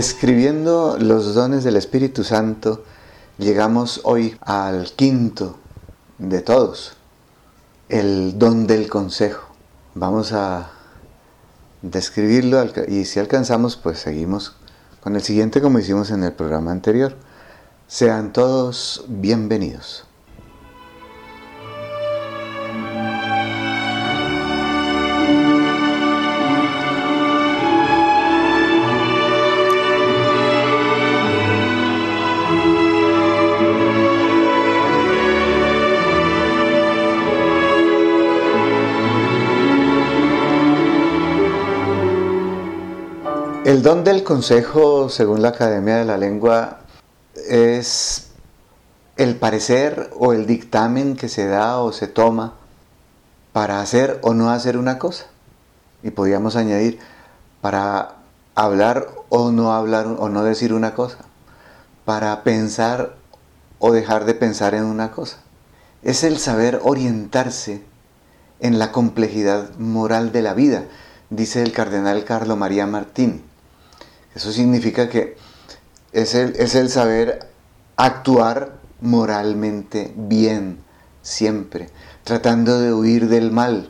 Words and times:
Describiendo 0.00 0.96
los 0.98 1.34
dones 1.34 1.62
del 1.62 1.76
Espíritu 1.76 2.24
Santo, 2.24 2.84
llegamos 3.36 4.00
hoy 4.04 4.34
al 4.40 4.90
quinto 4.92 5.58
de 6.16 6.40
todos, 6.40 6.96
el 7.90 8.38
don 8.38 8.66
del 8.66 8.88
consejo. 8.88 9.54
Vamos 9.94 10.32
a 10.32 10.70
describirlo 11.82 12.64
y 12.88 13.04
si 13.04 13.20
alcanzamos, 13.20 13.76
pues 13.76 13.98
seguimos 13.98 14.56
con 15.02 15.16
el 15.16 15.22
siguiente 15.22 15.60
como 15.60 15.78
hicimos 15.80 16.10
en 16.10 16.24
el 16.24 16.32
programa 16.32 16.70
anterior. 16.70 17.14
Sean 17.86 18.32
todos 18.32 19.04
bienvenidos. 19.06 20.06
El 43.70 43.82
don 43.82 44.02
del 44.02 44.24
consejo, 44.24 45.08
según 45.10 45.42
la 45.42 45.50
Academia 45.50 45.98
de 45.98 46.04
la 46.04 46.18
Lengua, 46.18 46.80
es 47.48 48.30
el 49.16 49.36
parecer 49.36 50.10
o 50.18 50.32
el 50.32 50.44
dictamen 50.44 51.14
que 51.14 51.28
se 51.28 51.46
da 51.46 51.78
o 51.78 51.92
se 51.92 52.08
toma 52.08 52.54
para 53.52 53.80
hacer 53.80 54.18
o 54.22 54.34
no 54.34 54.50
hacer 54.50 54.76
una 54.76 54.98
cosa. 54.98 55.26
Y 56.02 56.10
podríamos 56.10 56.56
añadir, 56.56 56.98
para 57.60 58.16
hablar 58.56 59.06
o 59.28 59.52
no 59.52 59.72
hablar 59.72 60.08
o 60.18 60.28
no 60.28 60.42
decir 60.42 60.72
una 60.72 60.94
cosa, 60.94 61.18
para 62.04 62.42
pensar 62.42 63.14
o 63.78 63.92
dejar 63.92 64.24
de 64.24 64.34
pensar 64.34 64.74
en 64.74 64.82
una 64.82 65.12
cosa. 65.12 65.36
Es 66.02 66.24
el 66.24 66.38
saber 66.38 66.80
orientarse 66.82 67.84
en 68.58 68.80
la 68.80 68.90
complejidad 68.90 69.70
moral 69.78 70.32
de 70.32 70.42
la 70.42 70.54
vida, 70.54 70.86
dice 71.28 71.62
el 71.62 71.70
cardenal 71.70 72.24
Carlo 72.24 72.56
María 72.56 72.88
Martín. 72.88 73.48
Eso 74.34 74.52
significa 74.52 75.08
que 75.08 75.36
es 76.12 76.34
el, 76.34 76.54
es 76.56 76.74
el 76.74 76.88
saber 76.88 77.48
actuar 77.96 78.78
moralmente 79.00 80.12
bien, 80.16 80.78
siempre, 81.22 81.90
tratando 82.24 82.80
de 82.80 82.92
huir 82.92 83.28
del 83.28 83.50
mal, 83.50 83.88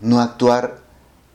no 0.00 0.20
actuar 0.20 0.78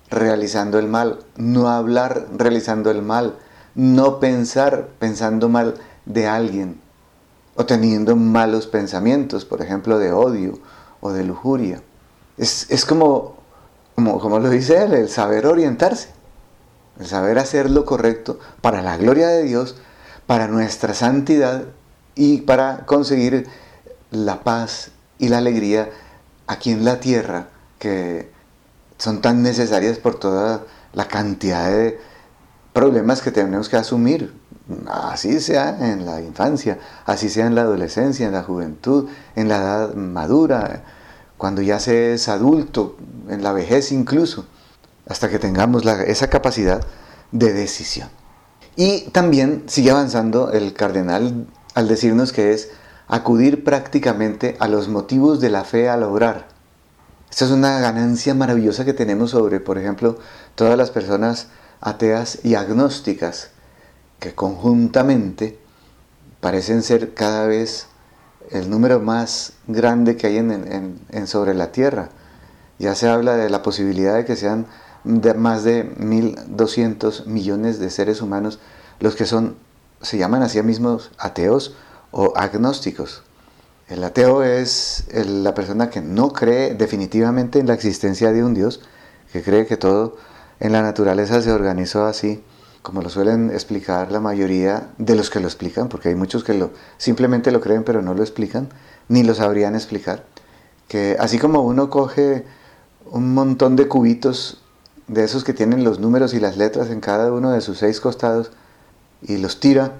realizando 0.09 0.79
el 0.79 0.87
mal, 0.87 1.19
no 1.35 1.69
hablar 1.69 2.27
realizando 2.35 2.91
el 2.91 3.01
mal, 3.01 3.37
no 3.75 4.19
pensar 4.19 4.89
pensando 4.99 5.49
mal 5.49 5.75
de 6.05 6.27
alguien 6.27 6.81
o 7.55 7.65
teniendo 7.65 8.15
malos 8.15 8.67
pensamientos, 8.67 9.45
por 9.45 9.61
ejemplo, 9.61 9.99
de 9.99 10.11
odio 10.11 10.59
o 11.01 11.11
de 11.11 11.23
lujuria. 11.23 11.81
Es, 12.37 12.85
como, 12.85 13.35
como, 13.95 14.19
como 14.19 14.39
lo 14.39 14.49
dice 14.49 14.83
él, 14.83 14.93
el 14.93 15.09
saber 15.09 15.47
orientarse 15.47 16.09
el 16.99 17.05
saber 17.05 17.39
hacer 17.39 17.69
lo 17.69 17.85
correcto 17.85 18.39
para 18.61 18.81
la 18.81 18.97
gloria 18.97 19.27
de 19.27 19.43
Dios, 19.43 19.75
para 20.25 20.47
nuestra 20.47 20.93
santidad 20.93 21.63
y 22.15 22.41
para 22.41 22.85
conseguir 22.85 23.47
la 24.11 24.43
paz 24.43 24.91
y 25.19 25.29
la 25.29 25.37
alegría 25.37 25.89
aquí 26.47 26.71
en 26.71 26.85
la 26.85 26.99
tierra 26.99 27.49
que 27.79 28.31
son 28.97 29.21
tan 29.21 29.43
necesarias 29.43 29.99
por 29.99 30.19
toda 30.19 30.63
la 30.93 31.07
cantidad 31.07 31.69
de 31.69 31.99
problemas 32.73 33.21
que 33.21 33.31
tenemos 33.31 33.69
que 33.69 33.77
asumir, 33.77 34.33
así 34.87 35.39
sea 35.39 35.91
en 35.91 36.05
la 36.05 36.21
infancia, 36.21 36.79
así 37.05 37.29
sea 37.29 37.47
en 37.47 37.55
la 37.55 37.61
adolescencia, 37.61 38.27
en 38.27 38.33
la 38.33 38.43
juventud, 38.43 39.07
en 39.35 39.47
la 39.47 39.57
edad 39.57 39.93
madura, 39.95 40.83
cuando 41.37 41.61
ya 41.61 41.79
se 41.79 42.13
es 42.13 42.27
adulto, 42.29 42.97
en 43.29 43.43
la 43.43 43.51
vejez 43.51 43.91
incluso 43.91 44.45
hasta 45.09 45.29
que 45.29 45.39
tengamos 45.39 45.85
esa 45.85 46.29
capacidad 46.29 46.85
de 47.31 47.53
decisión. 47.53 48.09
Y 48.75 49.09
también 49.09 49.63
sigue 49.67 49.91
avanzando 49.91 50.51
el 50.51 50.73
cardenal 50.73 51.47
al 51.73 51.87
decirnos 51.87 52.31
que 52.31 52.53
es 52.53 52.69
acudir 53.07 53.63
prácticamente 53.63 54.55
a 54.59 54.67
los 54.67 54.87
motivos 54.87 55.39
de 55.39 55.49
la 55.49 55.63
fe 55.63 55.89
al 55.89 56.03
obrar. 56.03 56.47
Esta 57.29 57.45
es 57.45 57.51
una 57.51 57.79
ganancia 57.79 58.33
maravillosa 58.33 58.85
que 58.85 58.93
tenemos 58.93 59.31
sobre, 59.31 59.59
por 59.59 59.77
ejemplo, 59.77 60.17
todas 60.55 60.77
las 60.77 60.91
personas 60.91 61.47
ateas 61.81 62.39
y 62.43 62.55
agnósticas, 62.55 63.49
que 64.19 64.33
conjuntamente 64.33 65.59
parecen 66.39 66.83
ser 66.83 67.13
cada 67.13 67.47
vez 67.47 67.87
el 68.51 68.69
número 68.69 68.99
más 68.99 69.53
grande 69.67 70.15
que 70.17 70.27
hay 70.27 70.37
en 70.37 71.27
sobre 71.27 71.53
la 71.53 71.71
tierra. 71.71 72.09
Ya 72.79 72.95
se 72.95 73.09
habla 73.09 73.35
de 73.35 73.49
la 73.49 73.61
posibilidad 73.61 74.15
de 74.15 74.25
que 74.25 74.35
sean 74.35 74.67
de 75.07 75.33
más 75.33 75.63
de 75.63 75.95
1.200 75.97 77.25
millones 77.25 77.79
de 77.79 77.89
seres 77.89 78.21
humanos 78.21 78.59
los 78.99 79.15
que 79.15 79.25
son, 79.25 79.55
se 80.01 80.17
llaman 80.17 80.43
a 80.43 80.49
sí 80.49 80.61
mismos 80.61 81.11
ateos 81.17 81.75
o 82.11 82.33
agnósticos. 82.35 83.23
El 83.87 84.03
ateo 84.03 84.43
es 84.43 85.05
la 85.13 85.53
persona 85.53 85.89
que 85.89 86.01
no 86.01 86.33
cree 86.33 86.73
definitivamente 86.73 87.59
en 87.59 87.67
la 87.67 87.73
existencia 87.73 88.33
de 88.33 88.43
un 88.43 88.53
Dios, 88.53 88.81
que 89.31 89.41
cree 89.41 89.65
que 89.65 89.77
todo 89.77 90.17
en 90.59 90.73
la 90.73 90.81
naturaleza 90.81 91.41
se 91.41 91.51
organizó 91.51 92.05
así, 92.05 92.43
como 92.81 93.01
lo 93.01 93.09
suelen 93.09 93.49
explicar 93.49 94.11
la 94.11 94.19
mayoría 94.19 94.89
de 94.97 95.15
los 95.15 95.29
que 95.29 95.39
lo 95.39 95.47
explican, 95.47 95.87
porque 95.87 96.09
hay 96.09 96.15
muchos 96.15 96.43
que 96.43 96.53
lo, 96.53 96.71
simplemente 96.97 97.51
lo 97.51 97.61
creen 97.61 97.83
pero 97.83 98.01
no 98.01 98.13
lo 98.13 98.23
explican, 98.23 98.69
ni 99.07 99.23
lo 99.23 99.33
sabrían 99.35 99.75
explicar. 99.75 100.25
Que 100.89 101.15
así 101.19 101.39
como 101.39 101.61
uno 101.61 101.89
coge 101.89 102.45
un 103.09 103.33
montón 103.33 103.75
de 103.77 103.87
cubitos 103.87 104.61
de 105.07 105.23
esos 105.23 105.43
que 105.43 105.53
tienen 105.53 105.83
los 105.83 105.99
números 105.99 106.33
y 106.33 106.39
las 106.39 106.57
letras 106.57 106.89
en 106.89 106.99
cada 106.99 107.31
uno 107.31 107.51
de 107.51 107.61
sus 107.61 107.79
seis 107.79 108.01
costados 108.01 108.51
y 109.21 109.37
los 109.37 109.59
tira, 109.59 109.93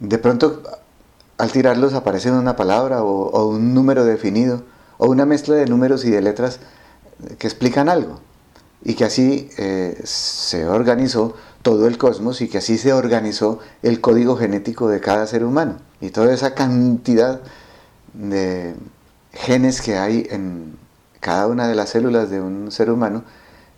de 0.00 0.18
pronto 0.18 0.62
al 1.38 1.52
tirarlos 1.52 1.94
aparece 1.94 2.30
una 2.30 2.56
palabra 2.56 3.02
o, 3.02 3.46
un 3.46 3.72
número 3.72 4.04
definido 4.04 4.62
o 4.98 5.06
una 5.06 5.24
mezcla 5.24 5.54
de 5.54 5.66
números 5.66 6.04
y 6.04 6.10
de 6.10 6.20
letras 6.20 6.60
que 7.38 7.46
explican 7.46 7.88
algo 7.88 8.20
y 8.82 8.94
que 8.94 9.04
así 9.04 9.50
eh, 9.56 10.00
se 10.04 10.66
organizó 10.66 11.34
todo 11.62 11.86
el 11.86 11.98
cosmos 11.98 12.40
y 12.40 12.48
que 12.48 12.58
así 12.58 12.78
se 12.78 12.92
organizó 12.92 13.58
el 13.82 14.00
código 14.00 14.36
genético 14.36 14.88
de 14.88 15.00
cada 15.00 15.26
ser 15.26 15.44
humano 15.44 15.76
y 16.00 16.10
toda 16.10 16.32
esa 16.32 16.54
cantidad 16.54 17.40
de 18.14 18.74
genes 19.32 19.80
que 19.80 19.96
hay 19.96 20.26
en 20.30 20.76
cada 21.20 21.46
una 21.46 21.68
de 21.68 21.74
las 21.74 21.90
células 21.90 22.30
de 22.30 22.40
un 22.40 22.72
ser 22.72 22.90
humano 22.90 23.24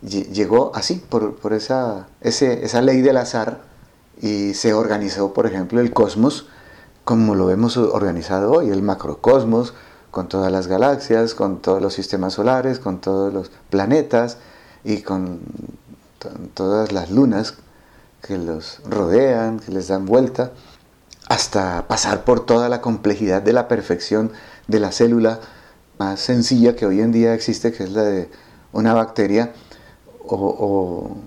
llegó 0.07 0.71
así, 0.75 0.95
por, 1.09 1.53
esa, 1.53 2.07
esa 2.21 2.81
ley 2.81 3.01
del 3.01 3.17
azar, 3.17 3.61
y 4.21 4.53
se 4.53 4.73
organizó, 4.73 5.33
por 5.33 5.47
ejemplo, 5.47 5.81
el 5.81 5.91
cosmos 5.91 6.47
como 7.03 7.35
lo 7.35 7.49
hemos 7.49 7.77
organizado 7.77 8.51
hoy, 8.51 8.69
el 8.69 8.81
macrocosmos, 8.81 9.73
con 10.11 10.29
todas 10.29 10.51
las 10.51 10.67
galaxias, 10.67 11.33
con 11.33 11.61
todos 11.61 11.81
los 11.81 11.93
sistemas 11.93 12.33
solares, 12.33 12.79
con 12.79 13.01
todos 13.01 13.33
los 13.33 13.51
planetas 13.69 14.37
y 14.83 15.01
con 15.01 15.39
todas 16.53 16.91
las 16.91 17.11
lunas 17.11 17.55
que 18.21 18.37
los 18.37 18.79
rodean, 18.85 19.59
que 19.59 19.71
les 19.71 19.87
dan 19.87 20.05
vuelta, 20.05 20.51
hasta 21.27 21.87
pasar 21.87 22.23
por 22.23 22.45
toda 22.45 22.69
la 22.69 22.79
complejidad 22.79 23.41
de 23.41 23.53
la 23.53 23.67
perfección 23.67 24.31
de 24.67 24.79
la 24.79 24.91
célula 24.91 25.39
más 25.97 26.19
sencilla 26.19 26.75
que 26.75 26.85
hoy 26.85 27.01
en 27.01 27.11
día 27.11 27.33
existe, 27.33 27.73
que 27.73 27.83
es 27.83 27.91
la 27.91 28.03
de 28.03 28.29
una 28.71 28.93
bacteria, 28.93 29.53
o, 30.25 31.17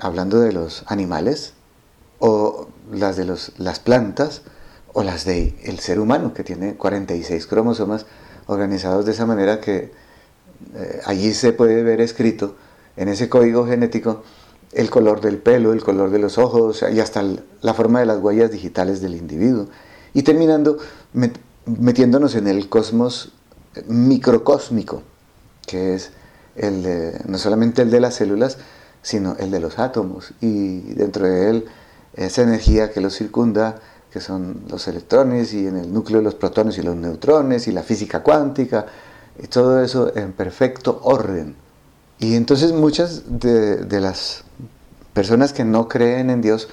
hablando 0.00 0.40
de 0.40 0.52
los 0.52 0.84
animales, 0.86 1.54
o 2.18 2.68
las 2.92 3.16
de 3.16 3.24
los, 3.24 3.52
las 3.58 3.80
plantas, 3.80 4.42
o 4.92 5.02
las 5.02 5.24
del 5.24 5.56
el 5.62 5.78
ser 5.80 5.98
humano, 5.98 6.34
que 6.34 6.44
tiene 6.44 6.74
46 6.74 7.46
cromosomas 7.46 8.06
organizados 8.46 9.04
de 9.06 9.12
esa 9.12 9.26
manera 9.26 9.60
que 9.60 9.92
eh, 10.74 11.00
allí 11.04 11.34
se 11.34 11.52
puede 11.52 11.82
ver 11.82 12.00
escrito 12.00 12.56
en 12.96 13.08
ese 13.08 13.28
código 13.28 13.66
genético 13.66 14.22
el 14.72 14.90
color 14.90 15.20
del 15.20 15.38
pelo, 15.38 15.72
el 15.72 15.82
color 15.82 16.10
de 16.10 16.18
los 16.18 16.38
ojos 16.38 16.84
y 16.92 17.00
hasta 17.00 17.22
la 17.60 17.74
forma 17.74 18.00
de 18.00 18.06
las 18.06 18.18
huellas 18.18 18.50
digitales 18.50 19.00
del 19.00 19.14
individuo. 19.14 19.68
Y 20.12 20.22
terminando 20.22 20.78
metiéndonos 21.66 22.34
en 22.34 22.48
el 22.48 22.68
cosmos 22.68 23.32
microcósmico, 23.86 25.02
que 25.66 25.94
es 25.94 26.12
el 26.56 27.20
no 27.26 27.38
solamente 27.38 27.82
el 27.82 27.90
de 27.90 28.00
las 28.00 28.14
células, 28.14 28.58
sino 29.02 29.36
el 29.38 29.50
de 29.50 29.60
los 29.60 29.78
átomos 29.78 30.32
y 30.40 30.80
dentro 30.94 31.26
de 31.26 31.50
él 31.50 31.64
esa 32.14 32.42
energía 32.42 32.90
que 32.90 33.00
los 33.00 33.16
circunda, 33.16 33.80
que 34.12 34.20
son 34.20 34.62
los 34.68 34.86
electrones 34.88 35.52
y 35.52 35.66
en 35.66 35.76
el 35.76 35.92
núcleo 35.92 36.22
los 36.22 36.34
protones 36.34 36.78
y 36.78 36.82
los 36.82 36.96
neutrones 36.96 37.66
y 37.66 37.72
la 37.72 37.82
física 37.82 38.22
cuántica, 38.22 38.86
y 39.42 39.48
todo 39.48 39.82
eso 39.82 40.16
en 40.16 40.32
perfecto 40.32 41.00
orden. 41.02 41.56
Y 42.20 42.36
entonces 42.36 42.72
muchas 42.72 43.40
de, 43.40 43.76
de 43.76 44.00
las 44.00 44.44
personas 45.12 45.52
que 45.52 45.64
no 45.64 45.88
creen 45.88 46.30
en 46.30 46.40
Dios 46.40 46.68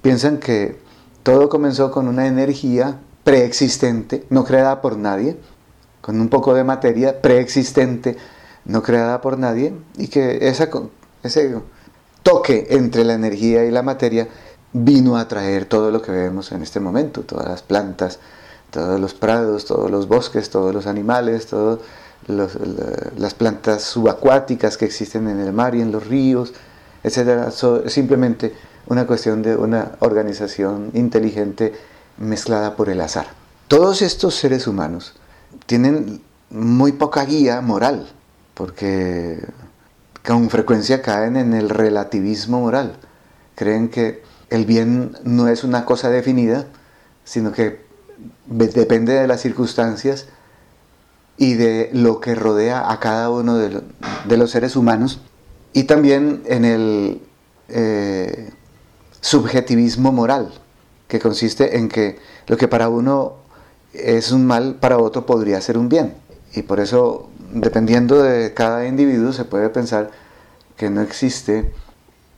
piensan 0.00 0.38
que 0.38 0.78
todo 1.22 1.48
comenzó 1.48 1.90
con 1.90 2.08
una 2.08 2.26
energía 2.26 2.98
preexistente, 3.24 4.24
no 4.30 4.44
creada 4.44 4.80
por 4.80 4.96
nadie, 4.96 5.36
con 6.00 6.20
un 6.20 6.28
poco 6.28 6.54
de 6.54 6.64
materia 6.64 7.20
preexistente, 7.20 8.16
no 8.66 8.82
creada 8.82 9.20
por 9.20 9.38
nadie, 9.38 9.74
y 9.96 10.08
que 10.08 10.48
ese 10.48 10.68
toque 12.22 12.66
entre 12.70 13.04
la 13.04 13.14
energía 13.14 13.64
y 13.64 13.70
la 13.70 13.82
materia 13.82 14.28
vino 14.72 15.16
a 15.16 15.28
traer 15.28 15.64
todo 15.64 15.90
lo 15.90 16.02
que 16.02 16.12
vemos 16.12 16.52
en 16.52 16.62
este 16.62 16.80
momento, 16.80 17.22
todas 17.22 17.48
las 17.48 17.62
plantas, 17.62 18.18
todos 18.70 19.00
los 19.00 19.14
prados, 19.14 19.64
todos 19.64 19.90
los 19.90 20.08
bosques, 20.08 20.50
todos 20.50 20.74
los 20.74 20.86
animales, 20.86 21.46
todas 21.46 21.78
las 22.26 23.34
plantas 23.34 23.82
subacuáticas 23.82 24.76
que 24.76 24.84
existen 24.84 25.28
en 25.28 25.40
el 25.40 25.52
mar 25.52 25.74
y 25.74 25.80
en 25.80 25.92
los 25.92 26.06
ríos, 26.06 26.52
etc. 27.04 27.50
simplemente 27.86 28.54
una 28.88 29.06
cuestión 29.06 29.42
de 29.42 29.56
una 29.56 29.92
organización 30.00 30.90
inteligente 30.94 31.72
mezclada 32.18 32.74
por 32.74 32.88
el 32.88 33.00
azar. 33.00 33.28
Todos 33.68 34.02
estos 34.02 34.34
seres 34.34 34.66
humanos 34.66 35.14
tienen 35.66 36.20
muy 36.50 36.92
poca 36.92 37.24
guía 37.24 37.60
moral, 37.60 38.08
porque 38.56 39.38
con 40.26 40.48
frecuencia 40.48 41.02
caen 41.02 41.36
en 41.36 41.52
el 41.52 41.68
relativismo 41.68 42.60
moral. 42.60 42.96
Creen 43.54 43.90
que 43.90 44.22
el 44.48 44.64
bien 44.64 45.16
no 45.24 45.48
es 45.48 45.62
una 45.62 45.84
cosa 45.84 46.08
definida, 46.08 46.66
sino 47.22 47.52
que 47.52 47.84
depende 48.46 49.12
de 49.12 49.26
las 49.26 49.42
circunstancias 49.42 50.28
y 51.36 51.52
de 51.52 51.90
lo 51.92 52.20
que 52.20 52.34
rodea 52.34 52.90
a 52.90 52.98
cada 52.98 53.28
uno 53.28 53.58
de, 53.58 53.82
los 54.36 54.50
seres 54.50 54.74
humanos, 54.74 55.20
y 55.74 55.84
también 55.84 56.42
en 56.46 56.64
el 56.64 57.20
eh, 57.68 58.52
subjetivismo 59.20 60.12
moral, 60.12 60.50
que 61.08 61.20
consiste 61.20 61.76
en 61.76 61.90
que 61.90 62.18
lo 62.46 62.56
que 62.56 62.68
para 62.68 62.88
uno 62.88 63.34
es 63.92 64.32
un 64.32 64.46
mal, 64.46 64.76
para 64.76 64.96
otro 64.96 65.26
podría 65.26 65.60
ser 65.60 65.76
un 65.76 65.90
bien. 65.90 66.14
Y 66.54 66.62
por 66.62 66.80
eso, 66.80 67.28
dependiendo 67.52 68.22
de 68.22 68.54
cada 68.54 68.86
individuo, 68.86 69.32
se 69.32 69.44
puede 69.44 69.68
pensar 69.68 70.10
que 70.76 70.90
no 70.90 71.00
existe 71.00 71.72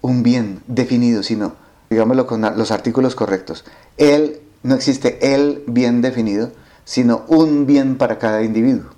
un 0.00 0.22
bien 0.22 0.62
definido, 0.66 1.22
sino, 1.22 1.54
digámoslo 1.90 2.26
con 2.26 2.42
los 2.56 2.70
artículos 2.70 3.14
correctos, 3.14 3.64
el, 3.96 4.40
no 4.62 4.74
existe 4.74 5.34
el 5.34 5.62
bien 5.66 6.02
definido, 6.02 6.52
sino 6.84 7.24
un 7.28 7.66
bien 7.66 7.98
para 7.98 8.18
cada 8.18 8.42
individuo, 8.42 8.90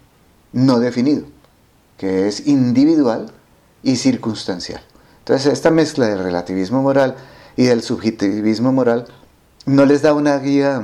no 0.52 0.78
definido, 0.78 1.24
que 1.96 2.28
es 2.28 2.46
individual 2.46 3.32
y 3.82 3.96
circunstancial. 3.96 4.82
Entonces, 5.20 5.52
esta 5.52 5.70
mezcla 5.70 6.06
del 6.06 6.22
relativismo 6.22 6.82
moral 6.82 7.16
y 7.56 7.64
del 7.64 7.82
subjetivismo 7.82 8.72
moral 8.72 9.06
no 9.66 9.84
les 9.84 10.02
da 10.02 10.14
una 10.14 10.38
guía 10.38 10.82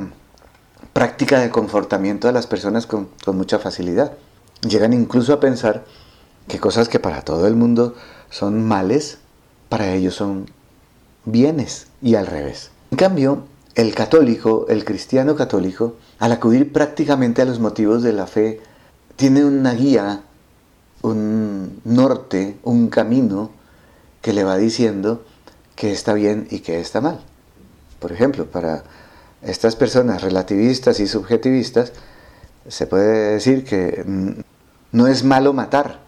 práctica 0.92 1.40
de 1.40 1.50
confortamiento 1.50 2.28
a 2.28 2.32
las 2.32 2.46
personas 2.46 2.86
con, 2.86 3.08
con 3.24 3.36
mucha 3.36 3.58
facilidad. 3.58 4.12
Llegan 4.62 4.92
incluso 4.92 5.32
a 5.32 5.40
pensar 5.40 5.84
que 6.48 6.58
cosas 6.58 6.88
que 6.88 7.00
para 7.00 7.22
todo 7.22 7.46
el 7.46 7.56
mundo 7.56 7.94
son 8.30 8.64
males, 8.64 9.18
para 9.68 9.92
ellos 9.92 10.14
son 10.14 10.46
bienes 11.24 11.88
y 12.00 12.14
al 12.14 12.26
revés. 12.26 12.70
En 12.90 12.98
cambio, 12.98 13.44
el 13.74 13.94
católico, 13.94 14.66
el 14.68 14.84
cristiano 14.84 15.36
católico, 15.36 15.96
al 16.18 16.32
acudir 16.32 16.72
prácticamente 16.72 17.42
a 17.42 17.44
los 17.44 17.60
motivos 17.60 18.02
de 18.02 18.12
la 18.12 18.26
fe, 18.26 18.60
tiene 19.16 19.44
una 19.44 19.74
guía, 19.74 20.22
un 21.02 21.80
norte, 21.84 22.56
un 22.62 22.88
camino 22.88 23.50
que 24.22 24.32
le 24.32 24.44
va 24.44 24.56
diciendo 24.56 25.24
que 25.74 25.92
está 25.92 26.14
bien 26.14 26.48
y 26.50 26.60
que 26.60 26.80
está 26.80 27.00
mal. 27.00 27.20
Por 28.00 28.12
ejemplo, 28.12 28.46
para 28.46 28.84
estas 29.42 29.76
personas 29.76 30.22
relativistas 30.22 31.00
y 31.00 31.06
subjetivistas, 31.06 31.92
se 32.68 32.86
puede 32.86 33.34
decir 33.34 33.64
que 33.64 34.04
no 34.92 35.06
es 35.06 35.24
malo 35.24 35.52
matar, 35.52 36.00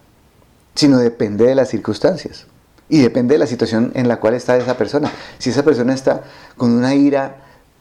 sino 0.74 0.98
depende 0.98 1.46
de 1.46 1.54
las 1.54 1.68
circunstancias. 1.68 2.46
Y 2.88 3.00
depende 3.00 3.34
de 3.34 3.38
la 3.38 3.46
situación 3.46 3.92
en 3.94 4.08
la 4.08 4.18
cual 4.18 4.34
está 4.34 4.56
esa 4.56 4.76
persona. 4.76 5.12
Si 5.38 5.50
esa 5.50 5.62
persona 5.62 5.92
está 5.92 6.22
con 6.56 6.70
una 6.70 6.94
ira 6.94 7.36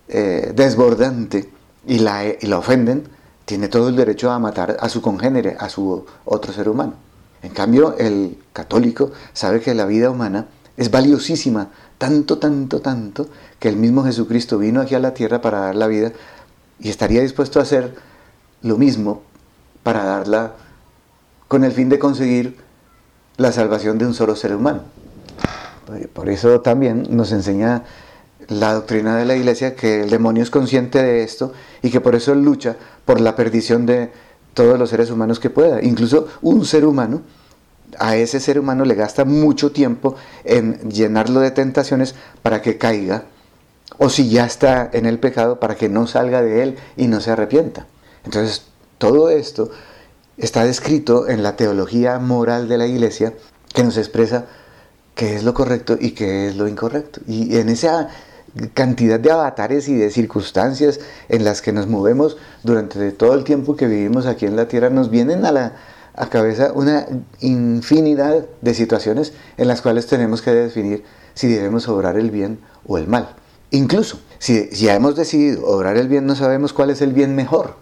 eh, 0.09 0.51
desbordante 0.53 1.49
y 1.85 1.99
la, 1.99 2.25
y 2.25 2.45
la 2.47 2.57
ofenden, 2.57 3.07
tiene 3.45 3.69
todo 3.69 3.87
el 3.87 3.95
derecho 3.95 4.31
a 4.31 4.39
matar 4.39 4.75
a 4.79 4.89
su 4.89 5.01
congénere, 5.01 5.55
a 5.57 5.69
su 5.69 6.05
otro 6.25 6.51
ser 6.51 6.67
humano. 6.67 6.95
En 7.41 7.53
cambio, 7.53 7.95
el 7.97 8.37
católico 8.51 9.11
sabe 9.31 9.61
que 9.61 9.73
la 9.73 9.85
vida 9.85 10.09
humana 10.09 10.47
es 10.75 10.91
valiosísima, 10.91 11.69
tanto, 11.97 12.39
tanto, 12.39 12.81
tanto, 12.81 13.29
que 13.59 13.69
el 13.69 13.77
mismo 13.77 14.03
Jesucristo 14.03 14.57
vino 14.57 14.81
aquí 14.81 14.95
a 14.95 14.99
la 14.99 15.13
tierra 15.13 15.41
para 15.41 15.61
dar 15.61 15.75
la 15.75 15.87
vida 15.87 16.11
y 16.79 16.89
estaría 16.89 17.21
dispuesto 17.21 17.59
a 17.59 17.63
hacer 17.63 17.95
lo 18.61 18.77
mismo 18.77 19.21
para 19.83 20.03
darla 20.03 20.53
con 21.47 21.63
el 21.63 21.71
fin 21.71 21.89
de 21.89 21.99
conseguir 21.99 22.57
la 23.37 23.51
salvación 23.51 23.97
de 23.97 24.05
un 24.05 24.13
solo 24.13 24.35
ser 24.35 24.55
humano. 24.55 24.81
Por 26.13 26.29
eso 26.29 26.61
también 26.61 27.07
nos 27.09 27.31
enseña 27.31 27.83
la 28.49 28.73
doctrina 28.73 29.15
de 29.15 29.25
la 29.25 29.35
iglesia 29.35 29.75
que 29.75 30.03
el 30.03 30.09
demonio 30.09 30.43
es 30.43 30.49
consciente 30.49 31.01
de 31.01 31.23
esto 31.23 31.53
y 31.81 31.89
que 31.89 32.01
por 32.01 32.15
eso 32.15 32.35
lucha 32.35 32.75
por 33.05 33.21
la 33.21 33.35
perdición 33.35 33.85
de 33.85 34.11
todos 34.53 34.79
los 34.79 34.89
seres 34.89 35.11
humanos 35.11 35.39
que 35.39 35.49
pueda. 35.49 35.81
Incluso 35.81 36.27
un 36.41 36.65
ser 36.65 36.85
humano 36.85 37.21
a 37.99 38.15
ese 38.15 38.39
ser 38.39 38.59
humano 38.59 38.85
le 38.85 38.95
gasta 38.95 39.23
mucho 39.25 39.71
tiempo 39.71 40.15
en 40.43 40.89
llenarlo 40.89 41.39
de 41.39 41.51
tentaciones 41.51 42.15
para 42.41 42.61
que 42.61 42.77
caiga, 42.77 43.23
o 43.97 44.09
si 44.09 44.29
ya 44.29 44.45
está 44.45 44.89
en 44.91 45.05
el 45.05 45.19
pecado, 45.19 45.59
para 45.59 45.75
que 45.75 45.89
no 45.89 46.05
salga 46.07 46.41
de 46.41 46.63
él 46.63 46.77
y 46.97 47.07
no 47.07 47.21
se 47.21 47.31
arrepienta. 47.31 47.87
Entonces, 48.25 48.65
todo 48.97 49.29
esto 49.29 49.71
está 50.37 50.63
descrito 50.63 51.27
en 51.27 51.43
la 51.43 51.55
teología 51.55 52.19
moral 52.19 52.67
de 52.67 52.77
la 52.77 52.87
iglesia 52.87 53.33
que 53.73 53.83
nos 53.83 53.97
expresa 53.97 54.45
qué 55.15 55.35
es 55.35 55.43
lo 55.43 55.53
correcto 55.53 55.97
y 55.99 56.11
qué 56.11 56.47
es 56.47 56.55
lo 56.55 56.67
incorrecto. 56.67 57.21
Y 57.27 57.57
en 57.57 57.69
esa 57.69 58.09
cantidad 58.73 59.19
de 59.19 59.31
avatares 59.31 59.87
y 59.87 59.95
de 59.95 60.09
circunstancias 60.09 60.99
en 61.29 61.43
las 61.43 61.61
que 61.61 61.73
nos 61.73 61.87
movemos 61.87 62.37
durante 62.63 63.11
todo 63.11 63.33
el 63.33 63.43
tiempo 63.43 63.75
que 63.75 63.87
vivimos 63.87 64.25
aquí 64.25 64.45
en 64.45 64.55
la 64.55 64.67
tierra, 64.67 64.89
nos 64.89 65.09
vienen 65.09 65.45
a 65.45 65.51
la, 65.51 65.73
a 66.15 66.29
cabeza 66.29 66.71
una 66.73 67.05
infinidad 67.39 68.45
de 68.61 68.73
situaciones 68.73 69.33
en 69.57 69.67
las 69.67 69.81
cuales 69.81 70.07
tenemos 70.07 70.41
que 70.41 70.51
definir 70.51 71.03
si 71.33 71.47
debemos 71.47 71.87
obrar 71.87 72.17
el 72.17 72.31
bien 72.31 72.59
o 72.85 72.97
el 72.97 73.07
mal. 73.07 73.29
Incluso, 73.69 74.19
si 74.39 74.69
ya 74.69 74.95
hemos 74.95 75.15
decidido 75.15 75.65
obrar 75.65 75.97
el 75.97 76.07
bien, 76.07 76.25
no 76.25 76.35
sabemos 76.35 76.73
cuál 76.73 76.89
es 76.89 77.01
el 77.01 77.13
bien 77.13 77.35
mejor, 77.35 77.75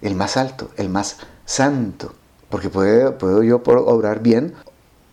el 0.00 0.14
más 0.14 0.36
alto, 0.36 0.70
el 0.76 0.88
más 0.88 1.16
santo. 1.44 2.14
Porque 2.48 2.68
puedo, 2.68 3.16
puedo 3.16 3.42
yo 3.42 3.62
obrar 3.64 4.22
bien 4.22 4.52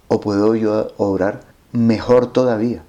o 0.10 0.20
puedo 0.20 0.56
yo 0.56 0.90
obrar 0.98 1.42
mejor 1.72 2.34
todavía. 2.34 2.84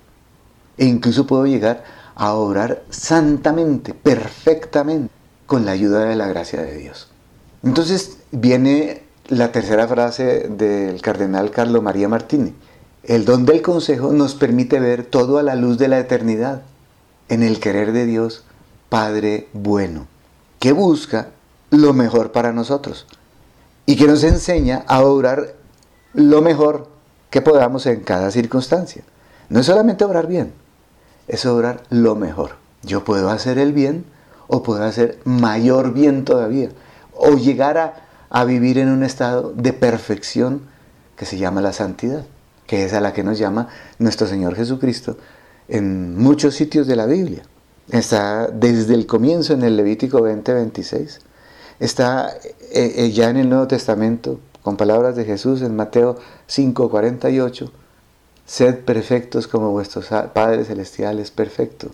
E 0.76 0.86
incluso 0.86 1.26
puedo 1.26 1.46
llegar 1.46 1.84
a 2.16 2.32
obrar 2.34 2.82
santamente, 2.90 3.94
perfectamente, 3.94 5.12
con 5.46 5.64
la 5.64 5.72
ayuda 5.72 6.04
de 6.04 6.16
la 6.16 6.26
gracia 6.26 6.62
de 6.62 6.76
Dios. 6.78 7.08
Entonces 7.62 8.18
viene 8.32 9.02
la 9.28 9.52
tercera 9.52 9.86
frase 9.86 10.48
del 10.48 11.00
cardenal 11.00 11.50
Carlo 11.50 11.80
María 11.80 12.08
Martini. 12.08 12.52
El 13.04 13.24
don 13.24 13.46
del 13.46 13.62
consejo 13.62 14.12
nos 14.12 14.34
permite 14.34 14.80
ver 14.80 15.04
todo 15.04 15.38
a 15.38 15.42
la 15.42 15.54
luz 15.54 15.78
de 15.78 15.88
la 15.88 16.00
eternidad, 16.00 16.62
en 17.28 17.42
el 17.42 17.60
querer 17.60 17.92
de 17.92 18.06
Dios, 18.06 18.44
Padre 18.88 19.46
bueno, 19.52 20.08
que 20.58 20.72
busca 20.72 21.28
lo 21.70 21.92
mejor 21.92 22.32
para 22.32 22.52
nosotros 22.52 23.06
y 23.86 23.96
que 23.96 24.06
nos 24.06 24.24
enseña 24.24 24.84
a 24.86 25.02
obrar 25.02 25.54
lo 26.12 26.42
mejor 26.42 26.88
que 27.30 27.42
podamos 27.42 27.86
en 27.86 28.00
cada 28.00 28.30
circunstancia. 28.30 29.02
No 29.48 29.60
es 29.60 29.66
solamente 29.66 30.04
obrar 30.04 30.26
bien, 30.26 30.52
es 31.28 31.46
obrar 31.46 31.82
lo 31.90 32.14
mejor. 32.14 32.52
Yo 32.82 33.04
puedo 33.04 33.30
hacer 33.30 33.58
el 33.58 33.72
bien 33.72 34.04
o 34.48 34.62
puedo 34.62 34.84
hacer 34.84 35.18
mayor 35.24 35.92
bien 35.92 36.24
todavía, 36.24 36.70
o 37.12 37.36
llegar 37.36 38.02
a 38.28 38.44
vivir 38.44 38.78
en 38.78 38.88
un 38.88 39.04
estado 39.04 39.52
de 39.52 39.72
perfección 39.72 40.62
que 41.16 41.24
se 41.24 41.38
llama 41.38 41.60
la 41.60 41.72
santidad, 41.72 42.24
que 42.66 42.84
es 42.84 42.92
a 42.92 43.00
la 43.00 43.12
que 43.12 43.22
nos 43.22 43.38
llama 43.38 43.68
nuestro 43.98 44.26
Señor 44.26 44.56
Jesucristo 44.56 45.16
en 45.68 46.18
muchos 46.18 46.54
sitios 46.54 46.86
de 46.86 46.96
la 46.96 47.06
Biblia. 47.06 47.42
Está 47.90 48.48
desde 48.48 48.94
el 48.94 49.06
comienzo 49.06 49.52
en 49.52 49.62
el 49.62 49.76
Levítico 49.76 50.20
20-26, 50.20 51.18
está 51.80 52.30
eh, 52.72 52.92
eh, 52.96 53.10
ya 53.10 53.30
en 53.30 53.38
el 53.38 53.48
Nuevo 53.48 53.66
Testamento 53.66 54.38
con 54.62 54.76
palabras 54.76 55.16
de 55.16 55.24
Jesús 55.24 55.62
en 55.62 55.74
Mateo 55.74 56.18
5:48, 56.48 57.70
sed 58.46 58.78
perfectos 58.80 59.48
como 59.48 59.70
vuestros 59.70 60.06
Padres 60.32 60.68
Celestiales 60.68 61.30
perfecto. 61.30 61.90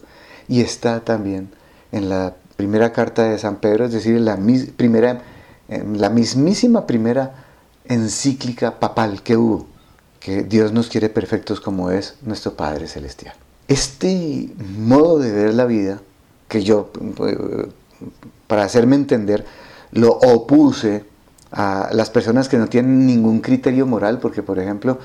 Y 0.49 0.61
está 0.61 1.00
también 1.00 1.50
en 1.93 2.09
la 2.09 2.35
primera 2.57 2.93
carta 2.93 3.25
de 3.25 3.38
San 3.38 3.57
Pedro, 3.57 3.87
es 3.87 3.93
decir, 3.93 4.21
la 4.21 4.38
primera 4.76 5.23
en 5.69 6.00
la 6.00 6.11
mismísima 6.11 6.87
primera 6.87 7.47
encíclica 7.85 8.78
papal 8.78 9.23
que 9.23 9.37
hubo, 9.37 9.66
que 10.21 10.43
Dios 10.43 10.73
nos 10.73 10.88
quiere 10.88 11.09
perfectos 11.09 11.61
como 11.61 11.90
es 11.90 12.16
nuestro 12.23 12.55
Padre 12.55 12.88
Celestial. 12.88 13.35
Este 13.69 14.50
modo 14.76 15.19
de 15.19 15.33
ver 15.33 15.55
la 15.55 15.64
vida, 15.64 16.00
que 16.49 16.62
yo, 16.62 16.90
eh, 17.26 17.69
para 18.47 18.64
hacerme 18.64 18.97
entender, 18.97 19.45
lo 19.97 20.12
opuse 20.12 21.05
a 21.50 21.88
las 21.93 22.11
personas 22.11 22.49
que 22.49 22.59
no 22.59 22.69
tienen 22.69 23.07
ningún 23.07 23.41
criterio 23.41 23.87
moral, 23.87 24.19
porque 24.21 24.43
por 24.43 24.59
ejemplo, 24.59 24.99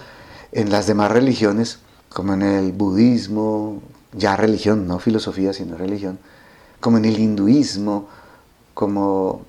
en 0.51 0.69
las 0.69 0.87
demás 0.87 1.11
religiones, 1.11 1.79
como 2.09 2.33
en 2.33 2.41
el 2.41 2.73
budismo, 2.73 3.81
ya 4.13 4.35
religión, 4.35 4.87
no 4.87 4.99
filosofía, 4.99 5.53
sino 5.53 5.77
religión, 5.77 6.19
como 6.79 6.97
en 6.97 7.05
el 7.05 7.19
hinduismo, 7.19 8.07
como 8.73 9.41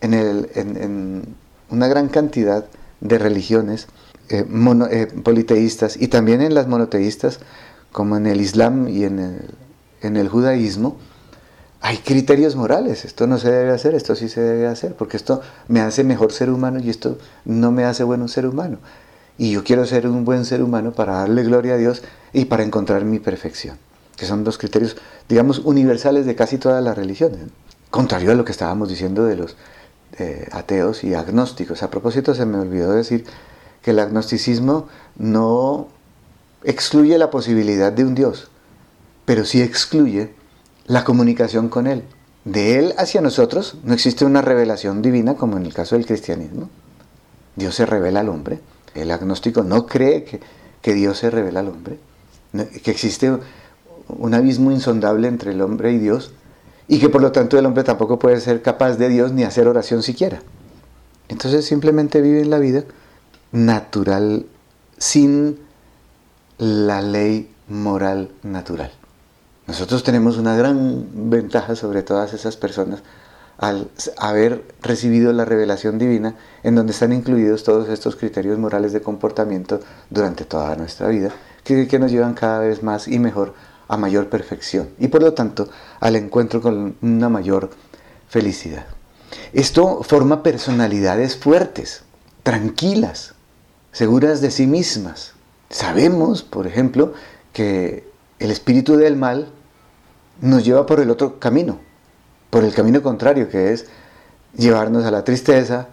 en, 0.00 0.14
el, 0.14 0.50
en, 0.54 1.36
una 1.70 1.86
gran 1.88 2.08
cantidad 2.08 2.66
de 3.00 3.18
religiones 3.18 3.88
eh, 4.28 4.46
eh, 4.90 5.06
politeístas 5.22 6.00
y 6.00 6.08
también 6.08 6.40
en 6.40 6.54
las 6.54 6.66
monoteístas, 6.66 7.40
como 7.90 8.16
en 8.16 8.26
el 8.26 8.40
Islam 8.40 8.88
y 8.88 9.04
en 9.04 9.18
el, 9.18 9.50
en 10.00 10.16
el 10.16 10.28
judaísmo, 10.28 10.96
hay 11.84 11.98
criterios 11.98 12.54
morales, 12.54 13.04
esto 13.04 13.26
no 13.26 13.38
se 13.38 13.50
debe 13.50 13.72
hacer, 13.72 13.96
esto 13.96 14.14
sí 14.14 14.28
se 14.28 14.40
debe 14.40 14.68
hacer, 14.68 14.94
porque 14.94 15.16
esto 15.16 15.42
me 15.66 15.80
hace 15.80 16.04
mejor 16.04 16.32
ser 16.32 16.48
humano 16.48 16.78
y 16.78 16.88
esto 16.88 17.18
no 17.44 17.72
me 17.72 17.84
hace 17.84 18.04
bueno 18.04 18.28
ser 18.28 18.46
humano. 18.46 18.78
Y 19.36 19.50
yo 19.50 19.64
quiero 19.64 19.84
ser 19.84 20.06
un 20.06 20.24
buen 20.24 20.44
ser 20.44 20.62
humano 20.62 20.92
para 20.92 21.14
darle 21.14 21.42
gloria 21.42 21.74
a 21.74 21.76
Dios 21.76 22.04
y 22.32 22.44
para 22.44 22.62
encontrar 22.62 23.04
mi 23.04 23.18
perfección, 23.18 23.78
que 24.16 24.26
son 24.26 24.44
dos 24.44 24.58
criterios, 24.58 24.96
digamos, 25.28 25.58
universales 25.58 26.24
de 26.24 26.36
casi 26.36 26.56
todas 26.56 26.84
las 26.84 26.96
religiones. 26.96 27.40
Contrario 27.90 28.30
a 28.30 28.34
lo 28.36 28.44
que 28.44 28.52
estábamos 28.52 28.88
diciendo 28.88 29.24
de 29.24 29.36
los 29.36 29.56
eh, 30.18 30.48
ateos 30.52 31.02
y 31.02 31.14
agnósticos. 31.14 31.82
A 31.82 31.90
propósito, 31.90 32.32
se 32.32 32.46
me 32.46 32.58
olvidó 32.58 32.92
decir 32.92 33.24
que 33.82 33.90
el 33.90 33.98
agnosticismo 33.98 34.86
no 35.16 35.88
excluye 36.62 37.18
la 37.18 37.30
posibilidad 37.30 37.90
de 37.90 38.04
un 38.04 38.14
Dios, 38.14 38.50
pero 39.24 39.44
sí 39.44 39.60
excluye 39.60 40.40
la 40.92 41.04
comunicación 41.04 41.70
con 41.70 41.86
Él. 41.86 42.02
De 42.44 42.78
Él 42.78 42.94
hacia 42.98 43.22
nosotros 43.22 43.78
no 43.82 43.94
existe 43.94 44.26
una 44.26 44.42
revelación 44.42 45.00
divina 45.00 45.36
como 45.36 45.56
en 45.56 45.64
el 45.64 45.72
caso 45.72 45.96
del 45.96 46.04
cristianismo. 46.04 46.68
Dios 47.56 47.74
se 47.74 47.86
revela 47.86 48.20
al 48.20 48.28
hombre. 48.28 48.60
El 48.94 49.10
agnóstico 49.10 49.62
no 49.62 49.86
cree 49.86 50.24
que, 50.24 50.40
que 50.82 50.92
Dios 50.92 51.16
se 51.16 51.30
revela 51.30 51.60
al 51.60 51.68
hombre, 51.68 51.98
que 52.82 52.90
existe 52.90 53.32
un 54.08 54.34
abismo 54.34 54.70
insondable 54.70 55.28
entre 55.28 55.52
el 55.52 55.62
hombre 55.62 55.92
y 55.92 55.98
Dios 55.98 56.34
y 56.88 56.98
que 56.98 57.08
por 57.08 57.22
lo 57.22 57.32
tanto 57.32 57.58
el 57.58 57.64
hombre 57.64 57.84
tampoco 57.84 58.18
puede 58.18 58.38
ser 58.40 58.60
capaz 58.60 58.96
de 58.96 59.08
Dios 59.08 59.32
ni 59.32 59.44
hacer 59.44 59.68
oración 59.68 60.02
siquiera. 60.02 60.42
Entonces 61.28 61.64
simplemente 61.64 62.20
vive 62.20 62.42
en 62.42 62.50
la 62.50 62.58
vida 62.58 62.84
natural 63.50 64.44
sin 64.98 65.58
la 66.58 67.00
ley 67.00 67.50
moral 67.66 68.30
natural. 68.42 68.92
Nosotros 69.66 70.02
tenemos 70.02 70.38
una 70.38 70.56
gran 70.56 71.30
ventaja 71.30 71.76
sobre 71.76 72.02
todas 72.02 72.32
esas 72.34 72.56
personas 72.56 73.02
al 73.58 73.88
haber 74.18 74.64
recibido 74.82 75.32
la 75.32 75.44
revelación 75.44 75.98
divina 75.98 76.34
en 76.64 76.74
donde 76.74 76.92
están 76.92 77.12
incluidos 77.12 77.62
todos 77.62 77.88
estos 77.88 78.16
criterios 78.16 78.58
morales 78.58 78.92
de 78.92 79.02
comportamiento 79.02 79.78
durante 80.10 80.44
toda 80.44 80.74
nuestra 80.74 81.08
vida, 81.08 81.30
que, 81.62 81.98
nos 82.00 82.10
llevan 82.10 82.34
cada 82.34 82.58
vez 82.58 82.82
más 82.82 83.06
y 83.06 83.20
mejor 83.20 83.54
a 83.86 83.96
mayor 83.96 84.28
perfección 84.28 84.88
y 84.98 85.08
por 85.08 85.22
lo 85.22 85.32
tanto 85.34 85.68
al 86.00 86.16
encuentro 86.16 86.60
con 86.60 86.96
una 87.00 87.28
mayor 87.28 87.70
felicidad. 88.28 88.86
Esto 89.52 90.02
forma 90.02 90.42
personalidades 90.42 91.36
fuertes, 91.36 92.02
tranquilas, 92.42 93.34
seguras 93.92 94.40
de 94.40 94.50
sí 94.50 94.66
mismas. 94.66 95.34
Sabemos, 95.70 96.42
por 96.42 96.66
ejemplo, 96.66 97.14
que 97.52 98.11
el 98.42 98.50
espíritu 98.50 98.96
del 98.96 99.16
mal 99.16 99.48
nos 100.40 100.64
lleva 100.64 100.84
por 100.84 100.98
el 100.98 101.10
otro 101.10 101.38
camino, 101.38 101.78
por 102.50 102.64
el 102.64 102.74
camino 102.74 103.00
contrario, 103.00 103.48
que 103.48 103.72
es 103.72 103.86
llevarnos 104.56 105.04
a 105.04 105.12
la 105.12 105.22
tristeza, 105.22 105.86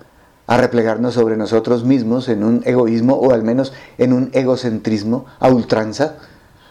a 0.47 0.57
replegarnos 0.57 1.13
sobre 1.13 1.37
nosotros 1.37 1.83
mismos 1.83 2.27
en 2.27 2.43
un 2.43 2.63
egoísmo 2.65 3.13
o 3.13 3.33
al 3.33 3.43
menos 3.43 3.71
en 3.99 4.13
un 4.13 4.31
egocentrismo 4.33 5.27
a 5.39 5.49
ultranza, 5.49 6.15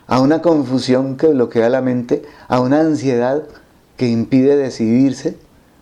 a 0.09 0.21
una 0.21 0.43
confusión 0.43 1.17
que 1.17 1.29
bloquea 1.29 1.69
la 1.69 1.81
mente, 1.81 2.25
a 2.49 2.61
una 2.61 2.81
ansiedad 2.81 3.45
que 3.97 4.09
impide 4.09 4.57
decidirse 4.57 5.37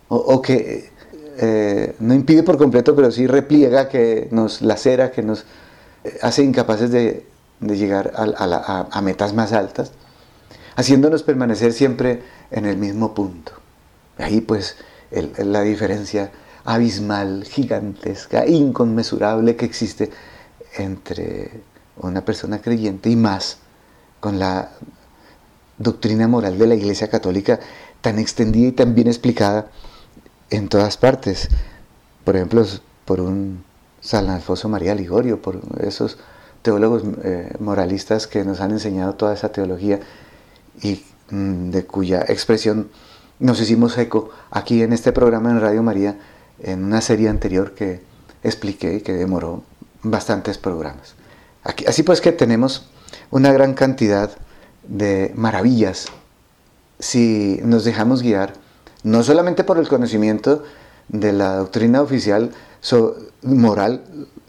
o, 0.09 0.41
que 0.43 0.91
eh, 1.39 1.95
no 1.99 2.13
impide 2.13 2.43
por 2.43 2.57
completo, 2.57 2.95
pero 2.95 3.11
sí 3.11 3.25
repliega, 3.25 3.89
que 3.89 4.27
nos 4.29 4.61
lacera, 4.61 5.11
que 5.11 5.23
nos 5.23 5.45
eh, 6.03 6.19
hace 6.21 6.43
incapaces 6.43 6.91
de, 6.91 7.25
de 7.59 7.77
llegar 7.77 8.13
a, 8.15 9.01
metas 9.01 9.33
más 9.33 9.53
altas, 9.53 9.91
haciéndonos 10.75 11.23
permanecer 11.23 11.73
siempre 11.73 12.23
en 12.51 12.65
el 12.65 12.77
mismo 12.77 13.13
punto. 13.13 13.53
Ahí 14.17 14.41
pues 14.41 14.77
la 15.11 15.61
diferencia 15.61 16.31
abismal, 16.65 17.45
gigantesca, 17.45 18.45
inconmensurable 18.45 19.55
que 19.55 19.65
existe 19.65 20.11
entre 20.77 21.61
una 21.97 22.25
persona 22.25 22.61
creyente 22.61 23.09
y 23.09 23.15
más 23.15 23.57
con 24.19 24.37
la 24.37 24.71
doctrina 25.77 26.27
moral 26.27 26.57
de 26.57 26.67
la 26.67 26.75
Iglesia 26.75 27.09
Católica 27.09 27.59
tan 28.01 28.19
extendida 28.19 28.67
y 28.67 28.71
tan 28.71 28.95
bien 28.95 29.07
explicada 29.07 29.69
en 30.49 30.69
todas 30.69 30.97
partes. 30.97 31.49
Por 32.23 32.35
ejemplo, 32.35 32.65
por 33.05 33.21
un 33.21 33.63
San 34.01 34.29
Alfonso 34.29 34.69
María 34.69 34.93
Ligorio, 34.95 35.41
por 35.41 35.59
esos 35.79 36.17
teólogos 36.67 37.03
eh, 37.23 37.53
moralistas 37.61 38.27
que 38.27 38.43
nos 38.43 38.59
han 38.59 38.71
enseñado 38.71 39.13
toda 39.15 39.33
esa 39.33 39.53
teología 39.53 40.01
y 40.83 41.01
mm, 41.29 41.69
de 41.69 41.85
cuya 41.85 42.25
expresión 42.27 42.89
nos 43.39 43.61
hicimos 43.61 43.97
eco 43.97 44.31
aquí 44.51 44.81
en 44.83 44.91
este 44.91 45.13
programa 45.13 45.49
en 45.49 45.61
Radio 45.61 45.81
María, 45.81 46.19
en 46.59 46.83
una 46.83 46.99
serie 46.99 47.29
anterior 47.29 47.73
que 47.73 48.01
expliqué 48.43 48.95
y 48.95 48.99
que 48.99 49.13
demoró 49.13 49.63
bastantes 50.03 50.57
programas. 50.57 51.15
Así 51.63 52.03
pues 52.03 52.19
que 52.19 52.33
tenemos 52.33 52.89
una 53.31 53.53
gran 53.53 53.73
cantidad 53.73 54.31
de 54.89 55.31
maravillas 55.35 56.07
si 56.99 57.61
nos 57.63 57.85
dejamos 57.85 58.23
guiar, 58.23 58.55
no 59.03 59.23
solamente 59.23 59.63
por 59.63 59.77
el 59.77 59.87
conocimiento 59.87 60.63
de 61.07 61.31
la 61.31 61.55
doctrina 61.55 62.01
oficial 62.01 62.51
moral 63.41 64.03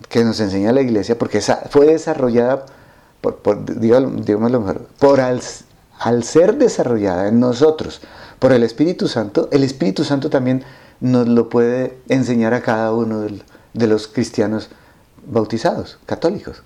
que 0.09 0.25
nos 0.25 0.41
enseña 0.41 0.73
la 0.73 0.81
iglesia, 0.81 1.19
porque 1.19 1.39
esa 1.39 1.63
fue 1.71 1.87
desarrollada, 1.87 2.67
por, 3.21 3.41
mejor, 3.45 4.87
por 4.99 5.21
al, 5.21 5.43
ser 6.23 6.57
desarrollada 6.57 7.29
en 7.29 7.41
nosotros 7.41 8.01
por 8.39 8.53
el 8.53 8.63
Espíritu 8.63 9.09
Santo, 9.09 9.49
el 9.51 9.65
Espíritu 9.65 10.05
Santo 10.05 10.31
también 10.31 10.65
nos 11.01 11.27
lo 11.29 11.49
puede 11.49 11.99
enseñar 12.09 12.55
a 12.55 12.63
cada 12.63 12.93
uno 12.93 13.27
de 13.75 13.87
los 13.87 14.07
cristianos 14.07 14.69
bautizados, 15.27 15.99
católicos. 16.07 16.63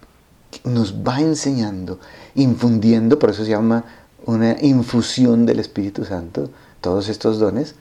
Nos 0.65 0.95
va 0.95 1.21
enseñando, 1.21 1.99
infundiendo, 2.35 3.19
por 3.19 3.31
eso 3.31 3.45
se 3.45 3.51
llama 3.51 3.85
una 4.27 4.57
infusión 4.61 5.47
del 5.47 5.61
Espíritu 5.61 6.05
Santo, 6.05 6.51
todos 6.81 7.09
estos 7.09 7.39
dones, 7.39 7.75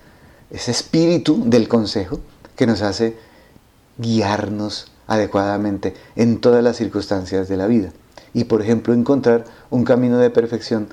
ese 0.50 0.72
espíritu 0.72 1.44
del 1.46 1.68
consejo 1.68 2.20
que 2.56 2.66
nos 2.66 2.82
hace 2.82 3.18
guiarnos 3.98 4.91
adecuadamente 5.12 5.94
en 6.16 6.40
todas 6.40 6.64
las 6.64 6.78
circunstancias 6.78 7.50
de 7.50 7.58
la 7.58 7.68
vida. 7.68 7.92
Y 8.34 8.46
por 8.46 8.62
ejemplo 8.62 8.94
encontrar 8.94 9.44
un 9.70 9.84
camino 9.84 10.18
de 10.18 10.30
perfección 10.30 10.88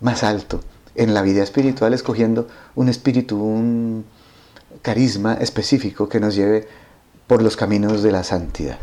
más 0.00 0.22
alto 0.22 0.60
en 0.94 1.12
la 1.12 1.22
vida 1.22 1.42
espiritual 1.42 1.92
escogiendo 1.92 2.46
un 2.76 2.88
espíritu, 2.88 3.42
un 3.42 4.04
carisma 4.82 5.34
específico 5.34 6.08
que 6.08 6.20
nos 6.20 6.36
lleve 6.36 6.68
por 7.26 7.42
los 7.42 7.56
caminos 7.56 8.02
de 8.02 8.12
la 8.12 8.22
santidad. 8.22 8.78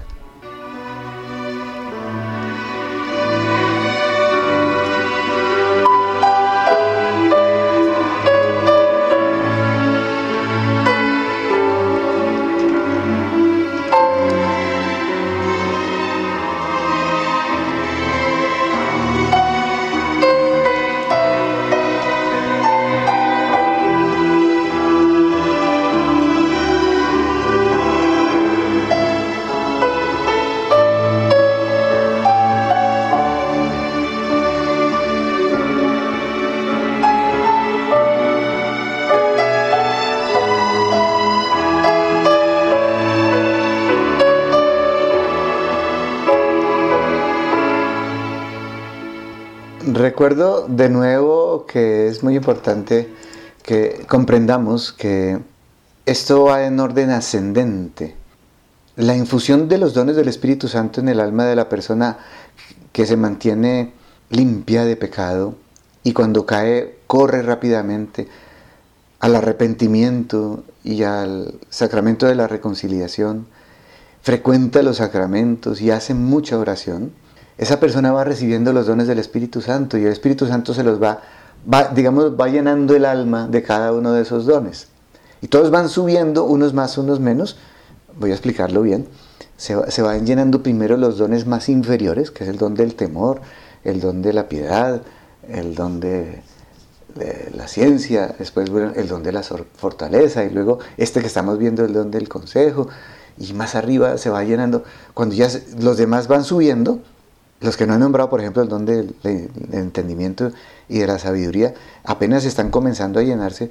Recuerdo 50.01 50.65
de 50.67 50.89
nuevo 50.89 51.67
que 51.67 52.07
es 52.07 52.23
muy 52.23 52.35
importante 52.35 53.07
que 53.61 54.03
comprendamos 54.07 54.91
que 54.91 55.37
esto 56.07 56.45
va 56.45 56.65
en 56.65 56.79
orden 56.79 57.11
ascendente. 57.11 58.15
La 58.95 59.15
infusión 59.15 59.69
de 59.69 59.77
los 59.77 59.93
dones 59.93 60.15
del 60.15 60.27
Espíritu 60.27 60.67
Santo 60.67 61.01
en 61.01 61.09
el 61.09 61.19
alma 61.19 61.45
de 61.45 61.55
la 61.55 61.69
persona 61.69 62.17
que 62.91 63.05
se 63.05 63.15
mantiene 63.15 63.93
limpia 64.31 64.85
de 64.85 64.95
pecado 64.95 65.53
y 66.03 66.13
cuando 66.13 66.47
cae 66.47 66.97
corre 67.05 67.43
rápidamente 67.43 68.27
al 69.19 69.35
arrepentimiento 69.35 70.63
y 70.83 71.03
al 71.03 71.59
sacramento 71.69 72.25
de 72.25 72.33
la 72.33 72.47
reconciliación, 72.47 73.45
frecuenta 74.23 74.81
los 74.81 74.97
sacramentos 74.97 75.79
y 75.79 75.91
hace 75.91 76.15
mucha 76.15 76.57
oración, 76.57 77.11
esa 77.61 77.79
persona 77.79 78.11
va 78.11 78.23
recibiendo 78.23 78.73
los 78.73 78.87
dones 78.87 79.07
del 79.07 79.19
Espíritu 79.19 79.61
Santo 79.61 79.95
y 79.95 80.03
el 80.03 80.11
Espíritu 80.11 80.47
Santo 80.47 80.73
se 80.73 80.83
los 80.83 80.99
va, 80.99 81.21
digamos, 81.93 82.33
va 82.33 82.47
llenando 82.47 82.95
el 82.95 83.05
alma 83.05 83.47
de 83.47 83.61
cada 83.61 83.93
uno 83.93 84.13
de 84.13 84.23
esos 84.23 84.47
dones. 84.47 84.87
Y 85.41 85.47
todos 85.47 85.69
van 85.69 85.87
subiendo, 85.87 86.45
unos 86.45 86.73
más, 86.73 86.97
unos 86.97 87.19
menos. 87.19 87.57
Voy 88.17 88.31
a 88.31 88.33
explicarlo 88.33 88.81
bien. 88.81 89.07
Se, 89.57 89.75
van 89.75 90.25
llenando 90.25 90.63
primero 90.63 90.97
los 90.97 91.19
dones 91.19 91.45
más 91.45 91.69
inferiores, 91.69 92.31
que 92.31 92.45
es 92.45 92.49
el 92.49 92.57
don 92.57 92.73
del 92.73 92.95
temor, 92.95 93.41
el 93.83 93.99
don 93.99 94.23
de 94.23 94.33
la 94.33 94.49
piedad, 94.49 95.03
el 95.47 95.75
don 95.75 95.99
de, 95.99 96.41
la 97.53 97.67
ciencia, 97.67 98.33
después 98.39 98.71
el 98.95 99.07
don 99.07 99.21
de 99.21 99.33
la 99.33 99.43
fortaleza 99.43 100.43
y 100.45 100.49
luego 100.49 100.79
este 100.97 101.21
que 101.21 101.27
estamos 101.27 101.59
viendo, 101.59 101.85
el 101.85 101.93
don 101.93 102.09
del 102.09 102.27
consejo, 102.27 102.87
y 103.37 103.53
más 103.53 103.75
arriba 103.75 104.17
se 104.17 104.31
va 104.31 104.43
llenando. 104.43 104.83
Cuando 105.13 105.35
ya 105.35 105.47
los 105.79 105.97
demás 105.97 106.27
van 106.27 106.43
subiendo, 106.43 107.01
los 107.61 107.77
que 107.77 107.85
no 107.85 107.95
he 107.95 107.99
nombrado, 107.99 108.29
por 108.29 108.41
ejemplo, 108.41 108.63
el 108.63 108.69
don 108.69 108.85
del, 108.85 109.15
entendimiento 109.71 110.51
y 110.89 110.99
de 110.99 111.07
la 111.07 111.19
sabiduría, 111.19 111.73
apenas 112.03 112.43
están 112.43 112.71
comenzando 112.71 113.19
a 113.19 113.23
llenarse 113.23 113.69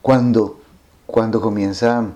cuando, 0.00 0.60
cuando 1.06 1.40
comienza, 1.40 2.06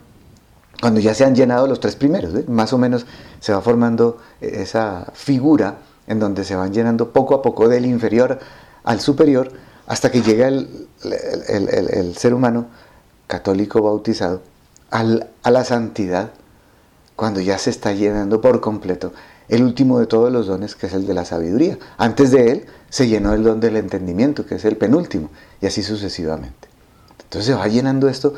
cuando 0.81 1.01
ya 1.01 1.15
se 1.15 1.25
han 1.25 1.35
llenado 1.35 1.67
los 1.67 1.81
tres 1.81 1.97
primeros, 1.97 2.33
¿eh? 2.35 2.45
más 2.47 2.73
o 2.73 2.79
menos 2.79 3.07
se 3.41 3.53
va 3.53 3.61
formando 3.61 4.19
esa 4.41 5.07
figura 5.15 5.79
en 6.07 6.21
donde 6.21 6.45
se 6.45 6.55
van 6.55 6.73
llenando 6.73 7.13
poco 7.13 7.35
a 7.35 7.43
poco 7.43 7.69
del 7.69 7.87
inferior 7.87 8.39
al 8.85 9.01
superior 9.01 9.51
hasta 9.89 10.13
que 10.13 10.23
llega 10.23 10.47
el, 10.47 12.15
ser 12.17 12.35
humano 12.35 12.67
católico 13.27 13.83
bautizado 13.83 14.43
a 14.91 15.51
la 15.51 15.65
santidad, 15.65 16.31
cuando 17.17 17.41
ya 17.41 17.59
se 17.59 17.71
está 17.71 17.93
llenando 17.93 18.41
por 18.41 18.61
completo 18.61 19.13
el 19.49 19.63
último 19.63 19.99
de 19.99 20.07
todos 20.07 20.33
los 20.33 20.47
dones, 20.47 20.75
que 20.75 20.87
es 20.87 20.93
el 20.93 21.07
de 21.07 21.15
la 21.15 21.25
sabiduría. 21.25 21.79
Antes 21.99 22.31
de 22.31 22.51
él 22.51 22.67
se 22.89 23.09
llenó 23.09 23.33
el 23.33 23.43
don 23.43 23.61
del 23.61 23.77
entendimiento, 23.77 24.47
que 24.47 24.57
es 24.57 24.65
el 24.65 24.77
penúltimo, 24.77 25.31
y 25.61 25.67
así 25.67 25.83
sucesivamente. 25.83 26.69
Entonces 27.23 27.47
se 27.47 27.55
va 27.55 27.69
llenando 27.69 28.09
esto, 28.09 28.35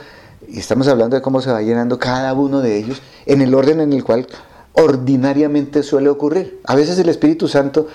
y 0.47 0.59
estamos 0.59 0.89
hablando 0.89 1.17
de 1.17 1.23
cómo 1.23 1.41
se 1.41 1.51
va 1.51 1.63
llenando 1.63 1.99
cada 1.99 2.33
uno 2.35 2.61
de 2.61 2.77
ellos 2.77 3.03
en 3.27 3.41
el 3.41 3.55
orden 3.55 3.81
en 3.81 3.93
el 3.93 4.05
cual 4.05 4.27
ordinariamente 4.73 5.83
suele 5.83 6.09
ocurrir. 6.09 6.61
A 6.65 6.75
veces 6.75 6.99
el 6.99 7.09
Espíritu 7.09 7.49
Santo 7.49 7.89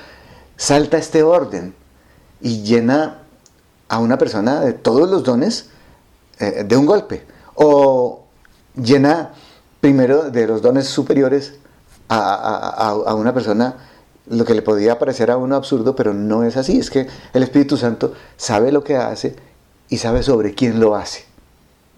salta 0.58 0.98
este 0.98 1.24
orden 1.24 1.74
y 2.42 2.62
llena 2.64 3.20
a 3.88 4.00
una 4.00 4.18
persona 4.18 4.60
de 4.62 4.74
todos 4.74 5.10
los 5.10 5.24
dones 5.24 5.70
eh, 6.40 6.66
de 6.68 6.76
un 6.76 6.86
golpe. 6.86 7.24
O 7.56 8.24
llena 8.76 9.34
primero 9.80 10.30
de 10.30 10.48
los 10.48 10.62
dones 10.62 10.88
superiores 10.88 11.56
a, 12.10 13.16
una 13.16 13.34
persona 13.34 13.76
lo 14.28 14.46
que 14.46 14.54
le 14.54 14.62
podía 14.62 15.00
parecer 15.00 15.32
a 15.32 15.38
uno 15.38 15.56
absurdo, 15.56 15.96
pero 15.96 16.14
no 16.14 16.44
es 16.44 16.58
así. 16.58 16.80
Es 16.80 16.90
que 16.90 17.08
el 17.34 17.44
Espíritu 17.44 17.78
Santo 17.78 18.14
sabe 18.38 18.72
lo 18.72 18.84
que 18.84 18.96
hace 18.96 19.36
y 19.90 19.98
sabe 19.98 20.24
sobre 20.24 20.54
quién 20.54 20.80
lo 20.80 20.96
hace. 20.96 21.26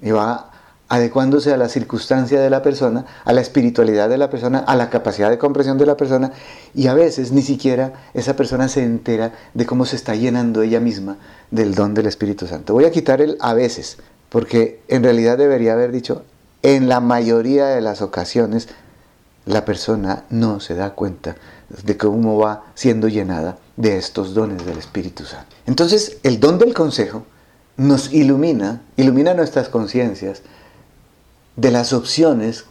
Y 0.02 0.12
va 0.12 0.52
adecuándose 0.88 1.52
a 1.52 1.58
la 1.58 1.70
circunstancia 1.70 2.40
de 2.40 2.50
la 2.50 2.62
persona, 2.62 3.06
a 3.24 3.34
la 3.34 3.42
espiritualidad 3.42 4.08
de 4.08 4.18
la 4.18 4.30
persona, 4.30 4.60
a 4.60 4.76
la 4.76 4.90
capacidad 4.90 5.30
de 5.30 5.38
comprensión 5.38 5.78
de 5.78 5.86
la 5.86 5.98
persona, 5.98 6.32
y 6.76 6.88
a 6.88 6.94
veces 6.94 7.32
ni 7.32 7.42
siquiera 7.42 7.94
esa 8.14 8.36
persona 8.36 8.68
se 8.68 8.84
entera 8.84 9.34
de 9.54 9.66
cómo 9.66 9.86
se 9.86 9.96
está 9.96 10.16
llenando 10.16 10.62
ella 10.62 10.80
misma 10.80 11.18
del 11.50 11.74
don 11.74 11.94
del 11.94 12.06
Espíritu 12.06 12.46
Santo. 12.46 12.74
Voy 12.74 12.86
a 12.86 12.92
quitar 12.92 13.22
el 13.22 13.38
a 13.40 13.54
veces, 13.54 13.98
porque 14.30 14.82
en 14.88 15.04
realidad 15.04 15.38
debería 15.38 15.74
haber 15.74 15.92
dicho, 15.92 16.24
en 16.62 16.88
la 16.88 17.00
mayoría 17.00 17.68
de 17.68 17.82
las 17.82 18.02
ocasiones 18.02 18.70
la 19.46 19.64
persona 19.66 20.26
no 20.30 20.60
se 20.60 20.76
da 20.76 20.92
cuenta 20.92 21.36
de 21.84 21.98
cómo 21.98 22.38
va 22.38 22.66
siendo 22.74 23.08
llenada 23.08 23.58
de 23.78 23.98
estos 23.98 24.34
dones 24.34 24.66
del 24.66 24.78
Espíritu 24.78 25.26
Santo. 25.26 25.56
Entonces, 25.66 26.18
el 26.24 26.40
don 26.40 26.58
del 26.58 26.74
consejo 26.74 27.26
nos 27.78 28.14
ilumina, 28.14 28.82
ilumina 28.98 29.34
nuestras 29.34 29.70
conciencias 29.70 30.42
de 31.56 31.72
las 31.72 31.94
opciones, 31.94 32.66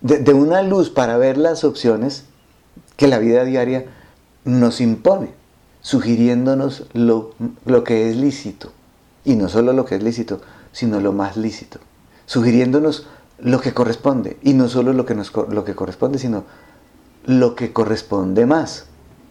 de, 0.00 0.32
una 0.32 0.62
luz 0.62 0.90
para 0.90 1.16
ver 1.18 1.36
las 1.38 1.64
opciones 1.64 2.24
que 2.96 3.08
la 3.08 3.18
vida 3.18 3.44
diaria 3.44 3.86
nos 4.44 4.80
impone, 4.80 5.30
sugiriéndonos 5.80 6.84
lo, 6.92 7.34
lo 7.64 7.84
que 7.84 8.08
es 8.08 8.16
lícito. 8.16 8.72
Y 9.24 9.34
no 9.34 9.48
solo 9.48 9.72
lo 9.72 9.84
que 9.84 9.96
es 9.96 10.02
lícito, 10.02 10.40
sino 10.72 11.00
lo 11.00 11.12
más 11.12 11.36
lícito. 11.36 11.80
Sugiriéndonos 12.26 13.06
lo 13.38 13.60
que 13.60 13.74
corresponde. 13.74 14.38
Y 14.42 14.54
no 14.54 14.68
solo 14.68 14.92
lo 14.92 15.06
que, 15.06 15.14
nos, 15.14 15.32
lo 15.34 15.64
que 15.64 15.74
corresponde, 15.74 16.18
sino 16.18 16.44
lo 17.24 17.54
que 17.54 17.72
corresponde 17.72 18.46
más. 18.46 18.86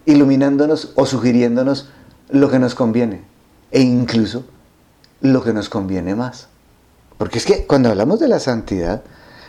Iluminándonos 0.05 0.93
o 0.95 1.05
sugiriéndonos 1.05 1.89
lo 2.29 2.49
que 2.49 2.59
nos 2.59 2.75
conviene. 2.75 3.23
E 3.71 3.81
incluso 3.81 4.45
lo 5.21 5.43
que 5.43 5.53
nos 5.53 5.69
conviene 5.69 6.15
más. 6.15 6.47
Porque 7.17 7.39
es 7.39 7.45
que 7.45 7.65
cuando 7.65 7.89
hablamos 7.89 8.19
de 8.19 8.27
la 8.27 8.39
santidad, 8.39 9.03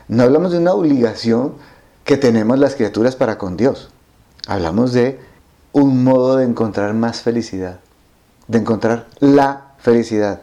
no 0.08 0.22
hablamos 0.22 0.52
de 0.52 0.58
una 0.58 0.72
obligación 0.72 1.54
que 2.04 2.16
tenemos 2.16 2.58
las 2.58 2.74
criaturas 2.74 3.16
para 3.16 3.36
con 3.36 3.56
Dios. 3.56 3.90
Hablamos 4.46 4.92
de 4.92 5.20
un 5.72 6.02
modo 6.02 6.36
de 6.36 6.44
encontrar 6.44 6.94
más 6.94 7.20
felicidad, 7.20 7.80
de 8.46 8.58
encontrar 8.58 9.06
la 9.20 9.74
felicidad. 9.78 10.40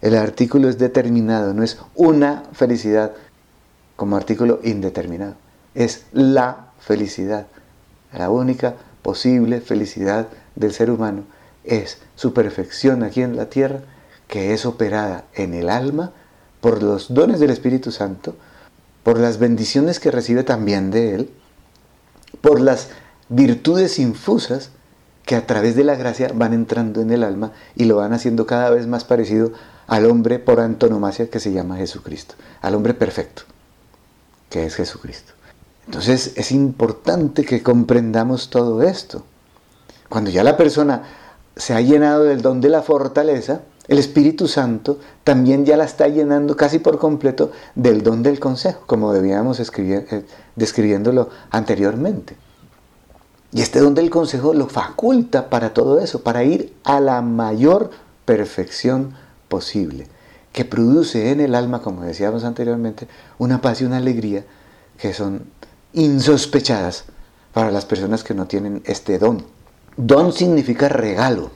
El 0.00 0.16
artículo 0.16 0.68
es 0.68 0.78
determinado, 0.78 1.52
no 1.52 1.62
es 1.62 1.78
una 1.94 2.44
felicidad, 2.52 3.12
como 3.96 4.16
artículo 4.16 4.60
indeterminado. 4.62 5.34
Es 5.74 6.06
la 6.12 6.68
felicidad. 6.78 7.46
La 8.12 8.30
única 8.30 8.74
posible 9.02 9.60
felicidad 9.60 10.28
del 10.54 10.72
ser 10.72 10.90
humano 10.90 11.24
es 11.64 11.98
su 12.14 12.32
perfección 12.32 13.02
aquí 13.02 13.22
en 13.22 13.36
la 13.36 13.48
tierra, 13.50 13.80
que 14.28 14.54
es 14.54 14.66
operada 14.66 15.24
en 15.34 15.54
el 15.54 15.68
alma 15.68 16.12
por 16.60 16.82
los 16.82 17.12
dones 17.12 17.40
del 17.40 17.50
Espíritu 17.50 17.90
Santo, 17.92 18.36
por 19.02 19.18
las 19.18 19.38
bendiciones 19.38 20.00
que 20.00 20.10
recibe 20.10 20.44
también 20.44 20.90
de 20.90 21.14
Él, 21.14 21.30
por 22.40 22.60
las 22.60 22.88
virtudes 23.28 23.98
infusas 23.98 24.70
que 25.24 25.36
a 25.36 25.46
través 25.46 25.76
de 25.76 25.84
la 25.84 25.94
gracia 25.94 26.30
van 26.34 26.52
entrando 26.52 27.00
en 27.00 27.10
el 27.10 27.22
alma 27.22 27.52
y 27.74 27.84
lo 27.84 27.96
van 27.96 28.12
haciendo 28.12 28.46
cada 28.46 28.70
vez 28.70 28.86
más 28.86 29.04
parecido 29.04 29.52
al 29.86 30.06
hombre 30.06 30.38
por 30.38 30.60
antonomasia 30.60 31.30
que 31.30 31.40
se 31.40 31.52
llama 31.52 31.76
Jesucristo, 31.76 32.34
al 32.60 32.74
hombre 32.74 32.94
perfecto 32.94 33.44
que 34.54 34.66
es 34.66 34.76
Jesucristo. 34.76 35.32
Entonces 35.86 36.34
es 36.36 36.52
importante 36.52 37.44
que 37.44 37.60
comprendamos 37.60 38.50
todo 38.50 38.82
esto. 38.82 39.24
Cuando 40.08 40.30
ya 40.30 40.44
la 40.44 40.56
persona 40.56 41.02
se 41.56 41.74
ha 41.74 41.80
llenado 41.80 42.22
del 42.22 42.40
don 42.40 42.60
de 42.60 42.68
la 42.68 42.80
fortaleza, 42.80 43.62
el 43.88 43.98
Espíritu 43.98 44.46
Santo 44.46 45.00
también 45.24 45.66
ya 45.66 45.76
la 45.76 45.82
está 45.82 46.06
llenando 46.06 46.56
casi 46.56 46.78
por 46.78 47.00
completo 47.00 47.50
del 47.74 48.04
don 48.04 48.22
del 48.22 48.38
consejo, 48.38 48.84
como 48.86 49.12
debíamos 49.12 49.58
escribir, 49.58 50.06
eh, 50.12 50.24
describiéndolo 50.54 51.30
anteriormente. 51.50 52.36
Y 53.50 53.60
este 53.60 53.80
don 53.80 53.96
del 53.96 54.08
consejo 54.08 54.54
lo 54.54 54.68
faculta 54.68 55.50
para 55.50 55.74
todo 55.74 55.98
eso, 55.98 56.22
para 56.22 56.44
ir 56.44 56.72
a 56.84 57.00
la 57.00 57.22
mayor 57.22 57.90
perfección 58.24 59.14
posible 59.48 60.13
que 60.54 60.64
produce 60.64 61.32
en 61.32 61.40
el 61.40 61.56
alma, 61.56 61.82
como 61.82 62.02
decíamos 62.02 62.44
anteriormente, 62.44 63.08
una 63.38 63.60
paz 63.60 63.80
y 63.80 63.84
una 63.84 63.96
alegría 63.96 64.44
que 64.96 65.12
son 65.12 65.46
insospechadas 65.92 67.06
para 67.52 67.72
las 67.72 67.84
personas 67.84 68.22
que 68.22 68.34
no 68.34 68.46
tienen 68.46 68.80
este 68.86 69.18
don. 69.18 69.44
Don 69.96 70.32
significa 70.32 70.88
regalo, 70.88 71.50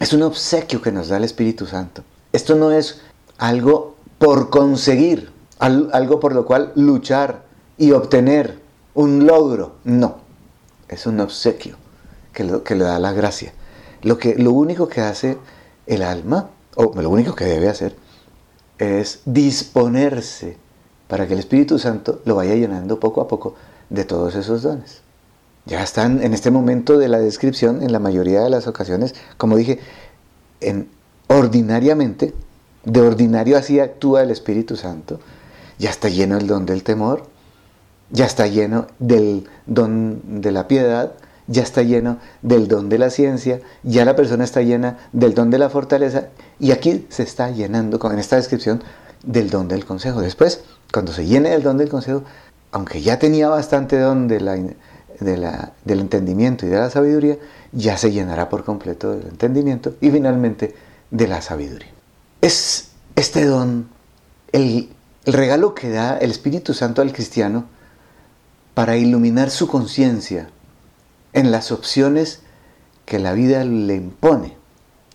es 0.00 0.12
un 0.12 0.22
obsequio 0.22 0.82
que 0.82 0.90
nos 0.90 1.08
da 1.08 1.18
el 1.18 1.24
Espíritu 1.24 1.64
Santo. 1.66 2.02
Esto 2.32 2.56
no 2.56 2.72
es 2.72 3.02
algo 3.38 3.94
por 4.18 4.50
conseguir, 4.50 5.30
algo 5.60 6.18
por 6.18 6.34
lo 6.34 6.44
cual 6.44 6.72
luchar 6.74 7.44
y 7.78 7.92
obtener 7.92 8.58
un 8.94 9.28
logro, 9.28 9.76
no, 9.84 10.18
es 10.88 11.06
un 11.06 11.20
obsequio 11.20 11.76
que, 12.32 12.62
que 12.64 12.74
le 12.74 12.82
da 12.82 12.98
la 12.98 13.12
gracia. 13.12 13.52
Lo, 14.02 14.18
que, 14.18 14.34
lo 14.34 14.50
único 14.50 14.88
que 14.88 15.02
hace 15.02 15.38
el 15.86 16.02
alma, 16.02 16.50
o 16.74 17.00
lo 17.00 17.10
único 17.10 17.36
que 17.36 17.44
debe 17.44 17.68
hacer, 17.68 17.94
es 18.78 19.20
disponerse 19.24 20.56
para 21.08 21.26
que 21.26 21.34
el 21.34 21.38
Espíritu 21.38 21.78
Santo 21.78 22.20
lo 22.24 22.36
vaya 22.36 22.54
llenando 22.54 22.98
poco 22.98 23.20
a 23.20 23.28
poco 23.28 23.54
de 23.90 24.04
todos 24.04 24.34
esos 24.34 24.62
dones. 24.62 25.02
Ya 25.66 25.82
están 25.82 26.22
en 26.22 26.34
este 26.34 26.50
momento 26.50 26.98
de 26.98 27.08
la 27.08 27.18
descripción, 27.18 27.82
en 27.82 27.92
la 27.92 27.98
mayoría 27.98 28.42
de 28.42 28.50
las 28.50 28.66
ocasiones, 28.66 29.14
como 29.36 29.56
dije, 29.56 29.80
en, 30.60 30.88
ordinariamente, 31.28 32.34
de 32.84 33.00
ordinario 33.00 33.56
así 33.56 33.80
actúa 33.80 34.22
el 34.22 34.30
Espíritu 34.30 34.76
Santo, 34.76 35.20
ya 35.78 35.90
está 35.90 36.08
lleno 36.08 36.36
el 36.36 36.46
don 36.46 36.66
del 36.66 36.82
temor, 36.82 37.26
ya 38.10 38.26
está 38.26 38.46
lleno 38.46 38.86
del 38.98 39.48
don 39.66 40.40
de 40.42 40.52
la 40.52 40.68
piedad, 40.68 41.12
ya 41.46 41.62
está 41.62 41.82
lleno 41.82 42.18
del 42.42 42.68
don 42.68 42.88
de 42.88 42.98
la 42.98 43.10
ciencia, 43.10 43.60
ya 43.82 44.04
la 44.04 44.16
persona 44.16 44.44
está 44.44 44.62
llena 44.62 44.98
del 45.12 45.34
don 45.34 45.50
de 45.50 45.58
la 45.58 45.68
fortaleza 45.70 46.28
y 46.58 46.70
aquí 46.70 47.06
se 47.10 47.22
está 47.22 47.50
llenando, 47.50 47.98
con 47.98 48.18
esta 48.18 48.36
descripción, 48.36 48.82
del 49.22 49.50
don 49.50 49.68
del 49.68 49.84
consejo. 49.84 50.20
Después, 50.20 50.62
cuando 50.92 51.12
se 51.12 51.26
llene 51.26 51.50
del 51.50 51.62
don 51.62 51.78
del 51.78 51.88
consejo, 51.88 52.24
aunque 52.72 53.02
ya 53.02 53.18
tenía 53.18 53.48
bastante 53.48 53.98
don 53.98 54.28
de 54.28 54.40
la, 54.40 55.72
del 55.84 56.00
entendimiento 56.00 56.66
y 56.66 56.70
de 56.70 56.76
la 56.76 56.90
sabiduría, 56.90 57.36
ya 57.72 57.96
se 57.96 58.12
llenará 58.12 58.48
por 58.48 58.64
completo 58.64 59.12
del 59.12 59.28
entendimiento 59.28 59.94
y 60.00 60.10
finalmente 60.10 60.74
de 61.10 61.28
la 61.28 61.40
sabiduría. 61.40 61.92
Es 62.40 62.90
este 63.16 63.44
don 63.44 63.88
el 64.52 64.88
regalo 65.24 65.74
que 65.74 65.90
da 65.90 66.18
el 66.18 66.30
Espíritu 66.30 66.74
Santo 66.74 67.00
al 67.02 67.12
cristiano 67.12 67.64
para 68.74 68.96
iluminar 68.96 69.50
su 69.50 69.68
conciencia 69.68 70.50
en 71.34 71.50
las 71.50 71.72
opciones 71.72 72.40
que 73.04 73.18
la 73.18 73.34
vida 73.34 73.64
le 73.64 73.96
impone. 73.96 74.56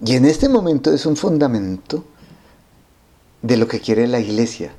Y 0.05 0.15
en 0.15 0.25
este 0.25 0.47
momento 0.47 0.93
es 0.93 1.05
un 1.05 1.15
fundamento 1.15 2.05
de 3.41 3.57
lo 3.57 3.67
que 3.67 3.79
quiere 3.79 4.07
la 4.07 4.19
iglesia, 4.19 4.73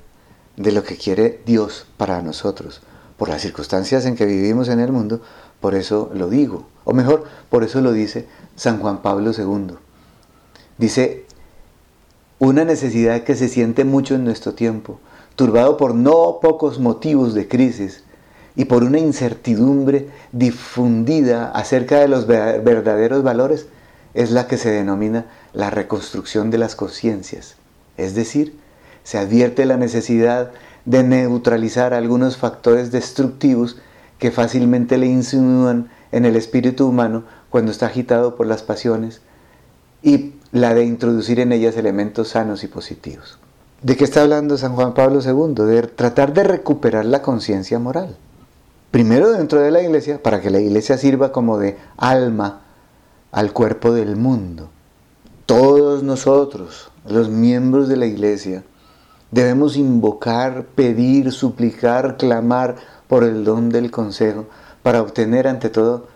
de 0.57 0.71
lo 0.71 0.85
que 0.85 0.97
quiere 0.97 1.43
Dios 1.45 1.87
para 1.97 2.23
nosotros. 2.23 2.83
Por 3.17 3.29
las 3.29 3.43
circunstancias 3.43 4.07
en 4.07 4.17
que 4.17 4.27
vivimos 4.27 4.69
en 4.69 4.81
el 4.81 4.93
mundo, 4.93 5.21
por 5.61 5.75
eso 5.75 6.11
lo 6.15 6.29
digo. 6.29 6.69
O 6.85 6.93
mejor, 6.93 7.25
por 7.49 7.65
eso 7.65 7.81
lo 7.81 7.93
dice 7.93 8.27
San 8.55 8.79
Juan 8.79 9.03
Pablo 9.03 9.33
II. 9.37 9.77
Dice, 10.79 11.27
una 12.39 12.65
necesidad 12.65 13.25
que 13.25 13.35
se 13.35 13.49
siente 13.49 13.85
mucho 13.85 14.15
en 14.15 14.25
nuestro 14.25 14.55
tiempo, 14.55 15.01
turbado 15.37 15.77
por 15.77 15.95
no 15.95 16.39
pocos 16.41 16.79
motivos 16.79 17.35
de 17.35 17.49
crisis 17.49 18.05
y 18.61 18.67
por 18.67 18.85
una 18.85 18.99
incertidumbre 18.99 20.11
difundida 20.33 21.51
acerca 21.51 21.99
de 21.99 22.09
los 22.09 22.27
verdaderos 22.27 23.23
valores, 23.23 23.69
es 24.13 24.33
la 24.33 24.49
que 24.49 24.59
se 24.59 24.71
denomina 24.71 25.25
la 25.55 25.71
reconstrucción 25.71 26.51
de 26.51 26.59
las 26.59 26.77
conciencias. 26.77 27.55
Es 27.97 28.15
decir, 28.15 28.55
se 29.03 29.17
advierte 29.17 29.65
la 29.65 29.79
necesidad 29.79 30.51
de 30.85 31.03
neutralizar 31.03 31.95
algunos 31.95 32.37
factores 32.37 32.93
destructivos 32.93 33.79
que 34.19 34.31
fácilmente 34.31 34.99
le 34.99 35.07
insinúan 35.07 35.89
en 36.13 36.27
el 36.27 36.37
espíritu 36.37 36.87
humano 36.87 37.25
cuando 37.49 37.73
está 37.73 37.87
agitado 37.87 38.37
por 38.37 38.47
las 38.47 38.63
pasiones 38.63 39.23
y 40.03 40.35
la 40.53 40.75
de 40.75 40.85
introducir 40.85 41.41
en 41.41 41.53
ellas 41.53 41.79
elementos 41.79 42.29
sanos 42.29 42.63
y 42.63 42.69
positivos. 42.69 43.39
¿De 43.81 43.97
qué 43.97 44.05
está 44.05 44.21
hablando 44.21 44.59
San 44.59 44.75
Juan 44.75 44.93
Pablo 44.93 45.21
II? 45.25 45.55
De 45.65 45.81
tratar 45.85 46.35
de 46.35 46.45
recuperar 46.45 47.07
la 47.07 47.23
conciencia 47.23 47.79
moral. 47.79 48.19
Primero 48.91 49.31
dentro 49.31 49.61
de 49.61 49.71
la 49.71 49.83
iglesia, 49.83 50.23
para 50.23 50.41
que 50.41 50.51
la 50.51 50.61
iglesia 50.61 50.99
sirva 50.99 51.31
como 51.31 51.59
de 51.59 51.77
alma 51.97 52.63
al 53.31 53.53
cuerpo 53.53 53.93
del 53.93 54.17
mundo. 54.17 54.71
Todos 55.47 56.03
nosotros, 56.03 56.91
los 57.07 57.29
miembros 57.29 57.89
de 57.89 57.97
la 57.97 58.07
iglesia, 58.07 58.65
debemos 59.31 59.77
invocar, 59.77 60.65
pedir, 60.65 61.31
suplicar, 61.33 62.17
clamar 62.17 62.77
por 63.07 63.25
el 63.25 63.45
don 63.45 63.69
del 63.69 63.91
consejo 63.91 64.47
para 64.83 65.03
obtener 65.03 65.47
ante 65.47 65.69
todo 65.69 66.09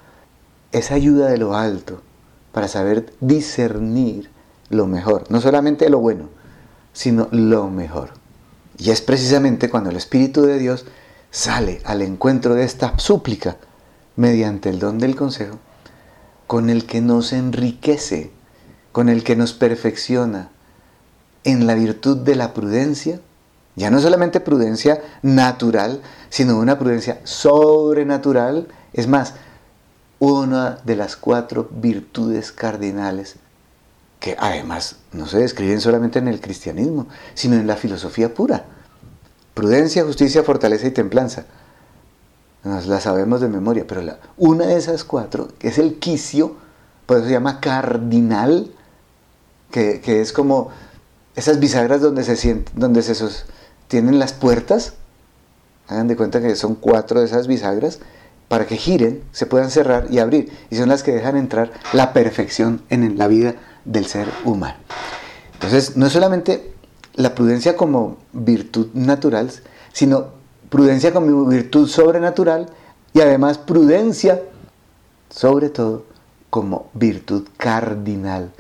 esa 0.73 0.95
ayuda 0.95 1.29
de 1.29 1.39
lo 1.39 1.55
alto, 1.55 2.01
para 2.53 2.67
saber 2.67 3.13
discernir 3.21 4.31
lo 4.69 4.87
mejor, 4.87 5.25
no 5.31 5.41
solamente 5.41 5.89
lo 5.91 6.01
bueno, 6.01 6.29
sino 6.93 7.29
lo 7.31 7.71
mejor. 7.71 8.11
Y 8.79 8.91
es 8.91 9.01
precisamente 9.01 9.71
cuando 9.71 9.91
el 9.91 9.97
Espíritu 9.97 10.43
de 10.43 10.59
Dios 10.59 10.87
sale 11.35 11.81
al 11.85 12.01
encuentro 12.01 12.55
de 12.55 12.63
esta 12.63 12.97
súplica 12.97 13.57
mediante 14.15 14.71
el 14.71 14.79
don 14.79 15.01
del 15.01 15.17
consejo, 15.17 15.59
con 16.47 16.71
el 16.71 16.87
que 16.87 17.01
nos 17.01 17.33
enriquece, 17.33 18.31
con 18.93 19.09
el 19.09 19.25
que 19.25 19.35
nos 19.35 19.53
perfecciona 19.53 20.51
en 21.43 21.67
la 21.67 21.75
virtud 21.75 22.19
de 22.19 22.37
la 22.37 22.55
prudencia, 22.55 23.21
ya 23.75 23.91
no 23.91 23.99
solamente 23.99 24.39
prudencia 24.39 25.03
natural, 25.23 26.03
sino 26.29 26.57
una 26.57 26.79
prudencia 26.79 27.21
sobrenatural, 27.25 28.69
es 28.93 29.09
más, 29.09 29.35
una 30.21 30.79
de 30.85 30.95
las 30.95 31.17
cuatro 31.17 31.69
virtudes 31.73 32.53
cardinales 32.53 33.35
que 34.21 34.37
además 34.39 34.99
no 35.11 35.27
se 35.27 35.39
describen 35.39 35.81
solamente 35.81 36.21
en 36.21 36.29
el 36.29 36.41
cristianismo, 36.41 37.09
sino 37.35 37.57
en 37.57 37.67
la 37.67 37.75
filosofía 37.75 38.33
pura. 38.33 38.67
Prudencia, 39.55 40.05
justicia, 40.05 40.43
fortaleza 40.43 40.87
y 40.87 40.91
templanza. 40.91 41.47
Nos 42.65 42.87
la 42.87 43.01
sabemos 43.01 43.41
de 43.41 43.49
memoria, 43.49 43.85
pero 43.87 44.03
la, 44.03 44.19
una 44.37 44.67
de 44.67 44.77
esas 44.77 45.05
cuatro, 45.05 45.49
que 45.59 45.69
es 45.69 45.79
el 45.79 45.99
quicio, 45.99 46.57
por 47.07 47.19
eso 47.19 47.27
se 47.27 47.33
llama 47.33 47.61
cardinal, 47.61 48.71
que, 49.71 50.01
es 50.21 50.33
como 50.33 50.71
esas 51.37 51.61
bisagras 51.61 52.01
donde 52.01 52.25
se, 52.25 52.37
sienten, 52.37 52.75
donde 52.79 53.03
se 53.03 53.15
sostienen 53.15 54.19
las 54.19 54.33
puertas. 54.33 54.95
Hagan 55.89 56.09
de 56.09 56.17
cuenta 56.17 56.41
que 56.41 56.57
son 56.57 56.75
cuatro 56.75 57.21
de 57.21 57.27
esas 57.27 57.47
bisagras 57.47 58.01
para 58.49 58.67
que 58.67 58.77
giren, 58.77 59.23
se 59.33 59.47
puedan 59.47 59.71
cerrar 59.71 60.07
y 60.11 60.19
abrir. 60.19 60.51
Y 60.71 60.77
son 60.77 60.89
las 60.89 61.03
que 61.03 61.13
dejan 61.13 61.37
entrar 61.37 61.73
la 61.93 62.13
perfección 62.13 62.83
en 62.89 63.19
la 63.19 63.29
vida 63.29 63.57
del 63.85 64.07
ser 64.07 64.29
humano. 64.45 64.79
Entonces, 65.55 65.97
no 65.97 66.07
es 66.07 66.13
solamente 66.13 66.74
la 67.15 67.35
prudencia 67.35 67.77
como 67.77 68.19
virtud 68.33 68.89
natural, 68.95 69.51
sino 69.93 70.27
prudencia 70.69 71.13
como 71.13 71.47
virtud 71.47 71.89
sobrenatural 71.89 72.67
y 73.13 73.21
además 73.21 73.59
prudencia, 73.59 74.43
sobre 75.31 75.69
todo, 75.69 76.05
como 76.51 76.91
virtud 76.95 77.49
cardinal 77.57 78.53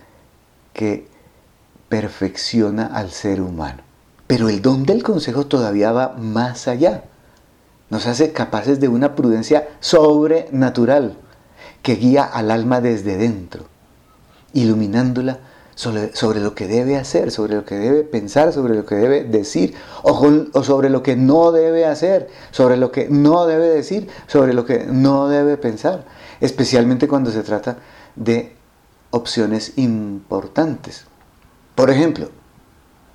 que 0.73 1.09
perfecciona 1.89 2.87
al 2.87 3.11
ser 3.11 3.41
humano. 3.41 3.83
Pero 4.27 4.49
el 4.49 4.63
don 4.63 4.85
del 4.85 5.03
consejo 5.03 5.47
todavía 5.47 5.93
va 5.93 6.15
más 6.19 6.67
allá. 6.67 7.05
Nos 7.91 8.07
hace 8.07 8.33
capaces 8.33 8.81
de 8.81 8.89
una 8.89 9.15
prudencia 9.15 9.69
sobrenatural 9.81 11.17
que 11.83 11.97
guía 11.97 12.25
al 12.25 12.51
alma 12.51 12.81
desde 12.81 13.17
dentro, 13.17 13.67
iluminándola 14.53 15.39
sobre, 15.75 16.41
lo 16.41 16.55
que 16.55 16.67
debe 16.67 16.97
hacer, 16.97 17.31
sobre 17.31 17.55
lo 17.57 17.65
que 17.65 17.75
debe 17.75 18.03
pensar, 18.03 18.53
sobre 18.53 18.75
lo 18.75 18.87
que 18.87 18.95
debe 18.95 19.25
decir, 19.25 19.75
o, 20.03 20.63
sobre 20.63 20.91
lo 20.91 21.03
que 21.03 21.17
no 21.17 21.53
debe 21.53 21.87
hacer, 21.87 22.29
sobre 22.51 22.77
lo 22.77 22.93
que 22.93 23.09
no 23.09 23.47
debe 23.47 23.69
decir, 23.69 24.09
sobre 24.27 24.55
lo 24.55 24.65
que 24.65 24.87
no 24.87 25.29
debe 25.29 25.57
pensar, 25.57 26.05
especialmente 26.41 27.09
cuando 27.09 27.31
se 27.31 27.43
trata 27.43 27.79
de 28.17 28.55
opciones 29.11 29.73
importantes. 29.77 31.07
Por 31.75 31.91
ejemplo, 31.91 32.31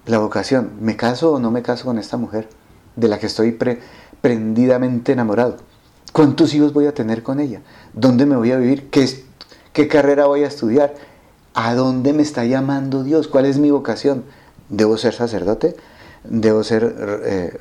la 0.05 0.19
vocación, 0.19 0.71
¿me 0.81 0.97
caso 0.97 1.33
o 1.33 1.39
no 1.39 1.51
me 1.51 1.61
caso 1.61 1.85
con 1.85 1.97
esta 1.97 2.17
mujer 2.17 2.49
de 2.95 3.07
la 3.07 3.19
que 3.19 3.27
estoy 3.27 3.57
prendidamente 4.21 5.13
enamorado? 5.13 5.57
¿Cuántos 6.11 6.53
hijos 6.53 6.73
voy 6.73 6.87
a 6.87 6.93
tener 6.93 7.23
con 7.23 7.39
ella? 7.39 7.61
¿Dónde 7.93 8.25
me 8.25 8.35
voy 8.35 8.51
a 8.51 8.57
vivir? 8.57 8.89
¿Qué, 8.89 9.07
qué 9.71 9.87
carrera 9.87 10.25
voy 10.25 10.43
a 10.43 10.47
estudiar? 10.47 10.95
¿A 11.53 11.73
dónde 11.73 12.13
me 12.13 12.23
está 12.23 12.45
llamando 12.45 13.03
Dios? 13.03 13.27
¿Cuál 13.27 13.45
es 13.45 13.57
mi 13.57 13.71
vocación? 13.71 14.23
¿Debo 14.69 14.97
ser 14.97 15.13
sacerdote? 15.13 15.75
¿Debo 16.23 16.63
ser 16.63 16.95
eh, 17.25 17.59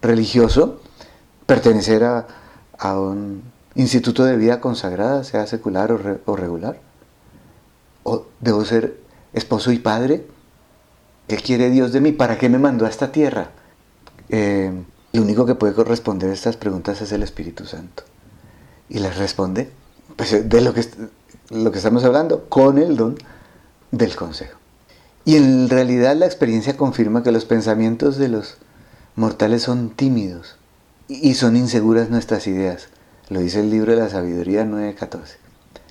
religioso? 0.00 0.80
¿Pertenecer 1.46 2.04
a, 2.04 2.26
un 2.98 3.42
instituto 3.74 4.24
de 4.24 4.36
vida 4.36 4.60
consagrada, 4.60 5.24
sea 5.24 5.46
secular 5.46 5.92
o, 5.92 6.36
regular? 6.36 6.78
¿O 8.02 8.26
debo 8.40 8.64
ser 8.64 8.98
esposo 9.32 9.72
y 9.72 9.78
padre? 9.78 10.26
¿Qué 11.28 11.36
quiere 11.36 11.70
Dios 11.70 11.92
de 11.92 12.00
mí? 12.00 12.12
¿Para 12.12 12.38
qué 12.38 12.48
me 12.48 12.58
mandó 12.58 12.86
a 12.86 12.88
esta 12.88 13.12
tierra? 13.12 13.50
Eh, 14.28 14.72
lo 15.12 15.22
único 15.22 15.46
que 15.46 15.54
puede 15.54 15.84
responder 15.84 16.30
a 16.30 16.34
estas 16.34 16.56
preguntas 16.56 17.00
es 17.00 17.12
el 17.12 17.22
Espíritu 17.22 17.66
Santo. 17.66 18.02
Y 18.88 18.98
les 18.98 19.16
responde 19.16 19.70
pues, 20.16 20.48
de 20.48 20.60
lo 20.60 20.74
que 20.74 20.84
lo 21.50 21.70
que 21.70 21.78
estamos 21.78 22.04
hablando, 22.04 22.44
con 22.48 22.78
el 22.78 22.96
don 22.96 23.16
del 23.90 24.16
consejo. 24.16 24.58
Y 25.24 25.36
en 25.36 25.68
realidad 25.68 26.16
la 26.16 26.26
experiencia 26.26 26.76
confirma 26.76 27.22
que 27.22 27.32
los 27.32 27.44
pensamientos 27.44 28.16
de 28.16 28.28
los 28.28 28.58
mortales 29.16 29.62
son 29.62 29.90
tímidos 29.90 30.56
y 31.08 31.34
son 31.34 31.56
inseguras 31.56 32.10
nuestras 32.10 32.46
ideas. 32.46 32.88
Lo 33.28 33.40
dice 33.40 33.60
el 33.60 33.70
libro 33.70 33.92
de 33.92 34.00
la 34.00 34.10
sabiduría 34.10 34.64
9.14. 34.64 35.36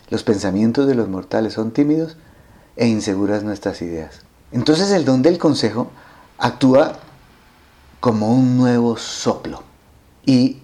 Los 0.09 0.23
pensamientos 0.23 0.87
de 0.87 0.95
los 0.95 1.09
mortales 1.09 1.53
son 1.53 1.71
tímidos 1.71 2.17
e 2.75 2.87
inseguras 2.87 3.43
nuestras 3.43 3.81
ideas. 3.81 4.21
Entonces 4.51 4.91
el 4.91 5.05
don 5.05 5.23
del 5.23 5.39
consejo 5.39 5.89
actúa 6.37 6.99
como 7.99 8.35
un 8.35 8.57
nuevo 8.57 8.97
soplo 8.97 9.63
y 10.25 10.59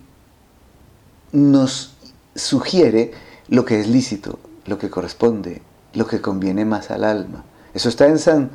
nos 1.31 1.93
sugiere 2.35 3.13
lo 3.47 3.65
que 3.65 3.79
es 3.79 3.87
lícito, 3.87 4.39
lo 4.65 4.77
que 4.77 4.89
corresponde, 4.89 5.61
lo 5.93 6.07
que 6.07 6.21
conviene 6.21 6.65
más 6.65 6.91
al 6.91 7.03
alma. 7.03 7.43
Eso 7.73 7.89
está 7.89 8.07
en 8.07 8.19
San 8.19 8.51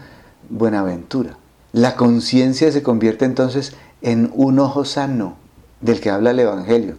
Buenaventura. 0.49 1.37
La 1.73 1.97
conciencia 1.97 2.71
se 2.71 2.83
convierte 2.83 3.25
entonces 3.25 3.75
en 4.03 4.31
un 4.35 4.59
ojo 4.59 4.85
sano 4.85 5.37
del 5.81 6.01
que 6.01 6.11
habla 6.11 6.31
el 6.31 6.41
Evangelio. 6.41 6.97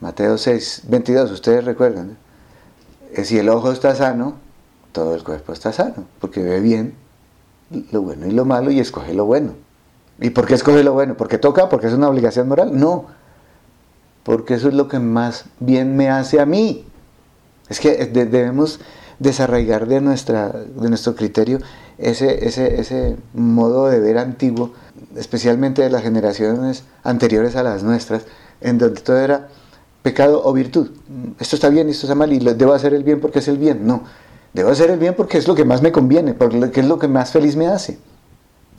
Mateo 0.00 0.38
6, 0.38 0.82
22, 0.88 1.30
ustedes 1.30 1.64
recuerdan. 1.64 2.16
Eh, 3.12 3.24
si 3.24 3.38
el 3.38 3.48
ojo 3.48 3.72
está 3.72 3.94
sano, 3.94 4.34
todo 4.92 5.14
el 5.14 5.22
cuerpo 5.24 5.52
está 5.52 5.72
sano, 5.72 6.04
porque 6.20 6.42
ve 6.42 6.60
bien 6.60 6.94
lo 7.92 8.02
bueno 8.02 8.26
y 8.26 8.32
lo 8.32 8.44
malo 8.44 8.70
y 8.70 8.80
escoge 8.80 9.14
lo 9.14 9.24
bueno. 9.24 9.52
¿Y 10.20 10.30
por 10.30 10.46
qué 10.46 10.54
escoge 10.54 10.82
lo 10.82 10.92
bueno? 10.92 11.16
¿Porque 11.16 11.38
toca? 11.38 11.68
¿Porque 11.68 11.86
es 11.86 11.92
una 11.92 12.08
obligación 12.08 12.48
moral? 12.48 12.78
No, 12.78 13.06
porque 14.22 14.54
eso 14.54 14.68
es 14.68 14.74
lo 14.74 14.88
que 14.88 14.98
más 14.98 15.46
bien 15.60 15.96
me 15.96 16.10
hace 16.10 16.40
a 16.40 16.46
mí. 16.46 16.84
Es 17.70 17.80
que 17.80 18.04
debemos 18.06 18.80
desarraigar 19.18 19.86
de, 19.86 20.00
nuestra, 20.00 20.48
de 20.50 20.88
nuestro 20.88 21.14
criterio 21.14 21.60
ese, 21.98 22.46
ese, 22.46 22.80
ese 22.80 23.16
modo 23.32 23.86
de 23.86 24.00
ver 24.00 24.18
antiguo, 24.18 24.72
especialmente 25.16 25.82
de 25.82 25.90
las 25.90 26.02
generaciones 26.02 26.84
anteriores 27.02 27.56
a 27.56 27.62
las 27.62 27.82
nuestras, 27.82 28.24
en 28.60 28.78
donde 28.78 29.00
todo 29.00 29.18
era 29.18 29.48
pecado 30.02 30.42
o 30.44 30.52
virtud. 30.52 30.90
Esto 31.38 31.56
está 31.56 31.68
bien, 31.68 31.88
esto 31.88 32.06
está 32.06 32.14
mal, 32.14 32.32
y 32.32 32.38
debo 32.38 32.72
hacer 32.72 32.94
el 32.94 33.04
bien 33.04 33.20
porque 33.20 33.38
es 33.38 33.48
el 33.48 33.58
bien. 33.58 33.86
No, 33.86 34.04
debo 34.52 34.70
hacer 34.70 34.90
el 34.90 34.98
bien 34.98 35.14
porque 35.14 35.38
es 35.38 35.46
lo 35.46 35.54
que 35.54 35.64
más 35.64 35.82
me 35.82 35.92
conviene, 35.92 36.34
porque 36.34 36.80
es 36.80 36.86
lo 36.86 36.98
que 36.98 37.08
más 37.08 37.30
feliz 37.30 37.56
me 37.56 37.66
hace. 37.66 37.98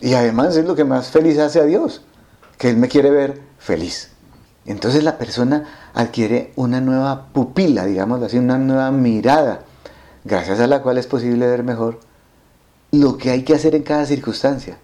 Y 0.02 0.16
además 0.16 0.56
es 0.58 0.66
lo 0.66 0.76
que 0.76 0.84
más 0.84 1.10
feliz 1.10 1.38
hace 1.38 1.60
a 1.60 1.64
Dios, 1.66 2.02
que 2.58 2.70
Él 2.70 2.78
me 2.78 2.88
quiere 2.88 3.12
ver 3.12 3.42
feliz. 3.60 4.11
Entonces 4.66 5.04
la 5.04 5.18
persona 5.18 5.66
adquiere 5.94 6.54
una 6.56 6.82
nueva 6.82 7.28
pupila, 7.34 7.86
digamos 7.86 8.22
así, 8.22 8.38
una 8.38 8.58
nueva 8.58 8.92
mirada, 8.92 9.64
gracias 10.24 10.60
a 10.60 10.68
la 10.68 10.82
cual 10.82 10.98
es 10.98 11.08
posible 11.08 11.48
ver 11.48 11.64
mejor 11.64 12.00
lo 12.92 13.18
que 13.18 13.32
hay 13.32 13.44
que 13.44 13.56
hacer 13.56 13.76
en 13.76 13.84
cada 13.84 14.06
circunstancia. 14.06 14.78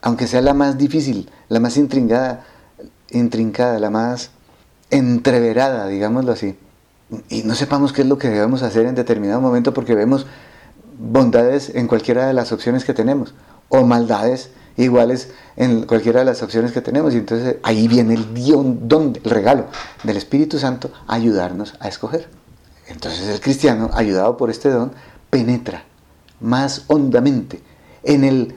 Aunque 0.00 0.26
sea 0.26 0.40
la 0.40 0.54
más 0.54 0.78
difícil, 0.78 1.30
la 1.48 1.60
más 1.60 1.76
intrincada, 1.76 2.44
intrincada, 3.10 3.78
la 3.78 3.90
más 3.90 4.30
entreverada, 4.90 5.86
digámoslo 5.86 6.32
así. 6.32 6.58
Y 7.28 7.42
no 7.42 7.54
sepamos 7.54 7.92
qué 7.92 8.02
es 8.02 8.08
lo 8.08 8.18
que 8.18 8.28
debemos 8.28 8.62
hacer 8.62 8.86
en 8.86 8.94
determinado 8.94 9.40
momento 9.40 9.72
porque 9.72 9.94
vemos 9.94 10.26
bondades 10.98 11.74
en 11.74 11.86
cualquiera 11.86 12.26
de 12.26 12.34
las 12.34 12.52
opciones 12.52 12.84
que 12.84 12.94
tenemos 12.94 13.34
o 13.68 13.84
maldades 13.84 14.50
iguales 14.78 15.30
en 15.56 15.82
cualquiera 15.82 16.20
de 16.20 16.26
las 16.26 16.42
opciones 16.42 16.72
que 16.72 16.80
tenemos. 16.80 17.12
Y 17.12 17.18
entonces 17.18 17.56
ahí 17.62 17.86
viene 17.88 18.14
el 18.14 18.26
don, 18.88 19.18
el 19.22 19.30
regalo 19.30 19.66
del 20.04 20.16
Espíritu 20.16 20.58
Santo 20.58 20.90
a 21.06 21.14
ayudarnos 21.14 21.74
a 21.80 21.88
escoger. 21.88 22.28
Entonces 22.86 23.28
el 23.28 23.40
cristiano, 23.40 23.90
ayudado 23.92 24.36
por 24.38 24.50
este 24.50 24.70
don, 24.70 24.92
penetra 25.28 25.84
más 26.40 26.84
hondamente 26.86 27.60
en 28.04 28.24
el 28.24 28.54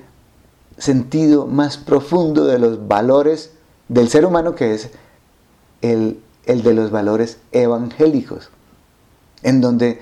sentido 0.78 1.48
más 1.48 1.78
profundo 1.78 2.46
de 2.46 2.60
los 2.60 2.88
valores 2.88 3.52
del 3.90 4.08
ser 4.08 4.26
humano, 4.26 4.56
que 4.56 4.74
es 4.74 4.90
el, 5.82 6.22
el 6.46 6.64
de 6.64 6.74
los 6.74 6.92
valores 6.92 7.40
evangélicos, 7.52 8.50
en 9.44 9.60
donde 9.60 10.00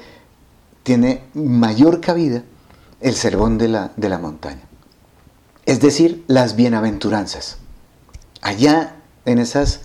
tiene 0.84 1.24
mayor 1.34 2.02
cabida 2.02 2.44
el 3.02 3.16
sermón 3.16 3.58
de 3.58 3.70
la, 3.70 3.92
de 3.96 4.10
la 4.10 4.20
montaña 4.20 4.69
es 5.70 5.80
decir, 5.80 6.24
las 6.26 6.56
bienaventuranzas. 6.56 7.58
Allá 8.42 8.96
en 9.26 9.38
esas 9.38 9.82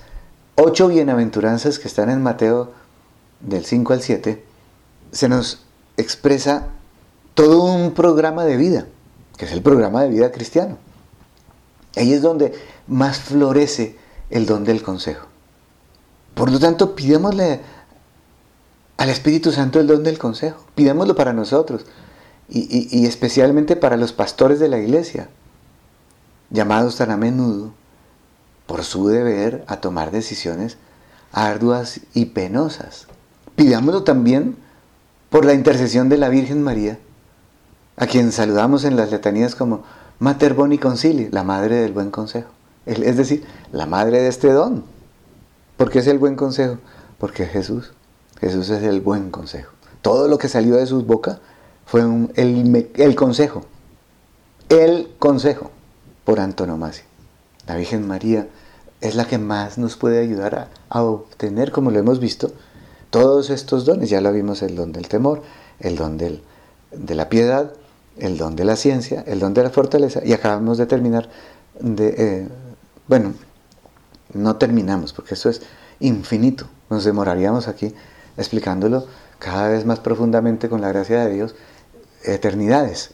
ocho 0.54 0.88
bienaventuranzas 0.88 1.78
que 1.78 1.88
están 1.88 2.08
en 2.08 2.22
Mateo 2.22 2.72
del 3.40 3.66
5 3.66 3.92
al 3.92 4.00
7, 4.00 4.42
se 5.12 5.28
nos 5.28 5.60
expresa 5.98 6.68
todo 7.34 7.64
un 7.64 7.92
programa 7.92 8.46
de 8.46 8.56
vida, 8.56 8.86
que 9.36 9.44
es 9.44 9.52
el 9.52 9.60
programa 9.60 10.02
de 10.02 10.08
vida 10.08 10.32
cristiano. 10.32 10.78
Ahí 11.96 12.14
es 12.14 12.22
donde 12.22 12.54
más 12.86 13.18
florece 13.18 13.98
el 14.30 14.46
don 14.46 14.64
del 14.64 14.82
consejo. 14.82 15.26
Por 16.32 16.50
lo 16.50 16.58
tanto, 16.58 16.96
pidémosle 16.96 17.60
al 18.96 19.10
Espíritu 19.10 19.52
Santo 19.52 19.80
el 19.80 19.86
don 19.86 20.02
del 20.02 20.16
consejo. 20.16 20.64
Pidámoslo 20.74 21.14
para 21.14 21.34
nosotros 21.34 21.84
y 22.48 23.04
especialmente 23.04 23.76
para 23.76 23.98
los 23.98 24.14
pastores 24.14 24.58
de 24.60 24.68
la 24.70 24.78
iglesia 24.78 25.28
llamados 26.54 26.96
tan 26.96 27.10
a 27.10 27.16
menudo 27.16 27.72
por 28.66 28.84
su 28.84 29.08
deber 29.08 29.64
a 29.66 29.80
tomar 29.80 30.12
decisiones 30.12 30.78
arduas 31.32 32.00
y 32.14 32.26
penosas. 32.26 33.08
Pidámoslo 33.56 34.04
también 34.04 34.56
por 35.30 35.44
la 35.44 35.52
intercesión 35.52 36.08
de 36.08 36.16
la 36.16 36.28
Virgen 36.28 36.62
María, 36.62 36.98
a 37.96 38.06
quien 38.06 38.30
saludamos 38.30 38.84
en 38.84 38.96
las 38.96 39.10
letanías 39.10 39.56
como 39.56 39.82
Mater 40.20 40.54
Boni 40.54 40.78
Concili, 40.78 41.28
la 41.28 41.42
madre 41.42 41.76
del 41.76 41.92
buen 41.92 42.12
consejo. 42.12 42.50
Es 42.86 43.16
decir, 43.16 43.44
la 43.72 43.86
madre 43.86 44.22
de 44.22 44.28
este 44.28 44.52
don. 44.52 44.84
¿Por 45.76 45.90
qué 45.90 45.98
es 45.98 46.06
el 46.06 46.20
buen 46.20 46.36
consejo? 46.36 46.78
Porque 47.18 47.46
Jesús, 47.46 47.92
Jesús 48.40 48.70
es 48.70 48.84
el 48.84 49.00
buen 49.00 49.30
consejo. 49.30 49.72
Todo 50.02 50.28
lo 50.28 50.38
que 50.38 50.48
salió 50.48 50.76
de 50.76 50.86
su 50.86 51.02
boca 51.02 51.40
fue 51.84 52.02
el 52.36 53.14
consejo. 53.16 53.64
El 54.68 55.10
consejo 55.18 55.72
por 56.24 56.40
antonomasia. 56.40 57.04
La 57.66 57.76
Virgen 57.76 58.06
María 58.06 58.48
es 59.00 59.14
la 59.14 59.26
que 59.26 59.38
más 59.38 59.78
nos 59.78 59.96
puede 59.96 60.20
ayudar 60.20 60.70
a, 60.88 61.02
obtener, 61.02 61.72
como 61.72 61.90
lo 61.90 61.98
hemos 61.98 62.20
visto, 62.20 62.52
todos 63.10 63.50
estos 63.50 63.84
dones. 63.84 64.10
Ya 64.10 64.20
lo 64.20 64.32
vimos, 64.32 64.62
el 64.62 64.76
don 64.76 64.92
del 64.92 65.08
temor, 65.08 65.42
el 65.80 65.96
don 65.96 66.16
del, 66.16 66.42
de 66.92 67.14
la 67.14 67.28
piedad, 67.28 67.72
el 68.18 68.38
don 68.38 68.56
de 68.56 68.64
la 68.64 68.76
ciencia, 68.76 69.22
el 69.26 69.40
don 69.40 69.54
de 69.54 69.62
la 69.62 69.70
fortaleza. 69.70 70.20
Y 70.24 70.32
acabamos 70.32 70.78
de 70.78 70.86
terminar 70.86 71.28
de... 71.78 72.14
Eh, 72.16 72.48
bueno, 73.06 73.34
no 74.32 74.56
terminamos, 74.56 75.12
porque 75.12 75.34
eso 75.34 75.50
es 75.50 75.62
infinito. 76.00 76.66
Nos 76.90 77.04
demoraríamos 77.04 77.68
aquí 77.68 77.94
explicándolo 78.36 79.06
cada 79.38 79.68
vez 79.68 79.84
más 79.84 80.00
profundamente 80.00 80.68
con 80.68 80.80
la 80.80 80.88
gracia 80.88 81.24
de 81.24 81.34
Dios, 81.34 81.54
eternidades. 82.24 83.10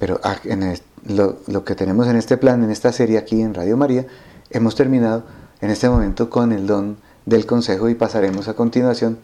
Pero 0.00 0.18
en 0.44 0.78
lo, 1.06 1.64
que 1.64 1.74
tenemos 1.76 2.08
en 2.08 2.16
este 2.16 2.38
plan, 2.38 2.64
en 2.64 2.70
esta 2.70 2.90
serie 2.90 3.18
aquí 3.18 3.42
en 3.42 3.54
Radio 3.54 3.76
María, 3.76 4.06
hemos 4.48 4.74
terminado 4.74 5.24
en 5.60 5.68
este 5.68 5.90
momento 5.90 6.30
con 6.30 6.52
el 6.52 6.66
don 6.66 6.96
del 7.26 7.44
consejo 7.44 7.88
y 7.90 7.94
pasaremos 7.94 8.48
a 8.48 8.54
continuación 8.54 9.18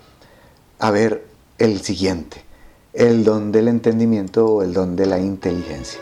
a 0.79 0.91
ver 0.91 1.25
el 1.59 1.81
siguiente, 1.81 2.45
el 2.93 3.25
don 3.25 3.53
del 3.53 3.69
entendimiento 3.69 4.47
o 4.47 4.63
el 4.63 4.75
don 4.75 4.97
de 4.97 5.07
la 5.07 5.19
inteligencia. 5.19 5.99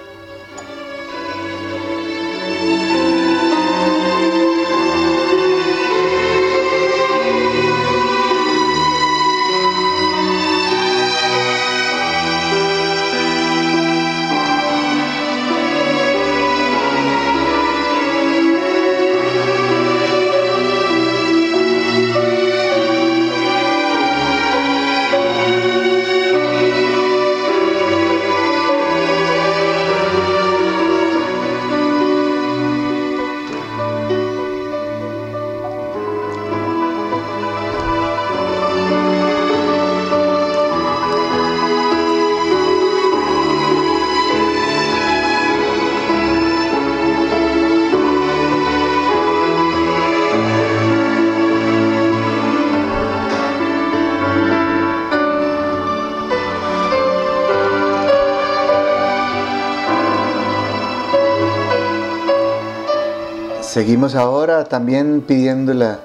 Seguimos 63.85 64.15
ahora 64.15 64.65
también 64.65 65.21
pidiendo 65.21 65.75
la 65.75 66.01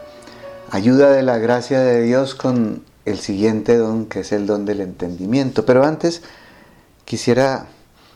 ayuda 0.70 1.12
de 1.12 1.24
la 1.24 1.38
gracia 1.38 1.80
de 1.80 2.02
Dios 2.02 2.36
con 2.36 2.84
el 3.06 3.20
siguiente 3.20 3.78
don, 3.78 4.08
que 4.08 4.20
es 4.20 4.34
el 4.34 4.46
don 4.48 4.66
del 4.66 4.82
entendimiento. 4.82 5.66
Pero 5.66 5.86
antes 5.86 6.22
quisiera 7.06 7.68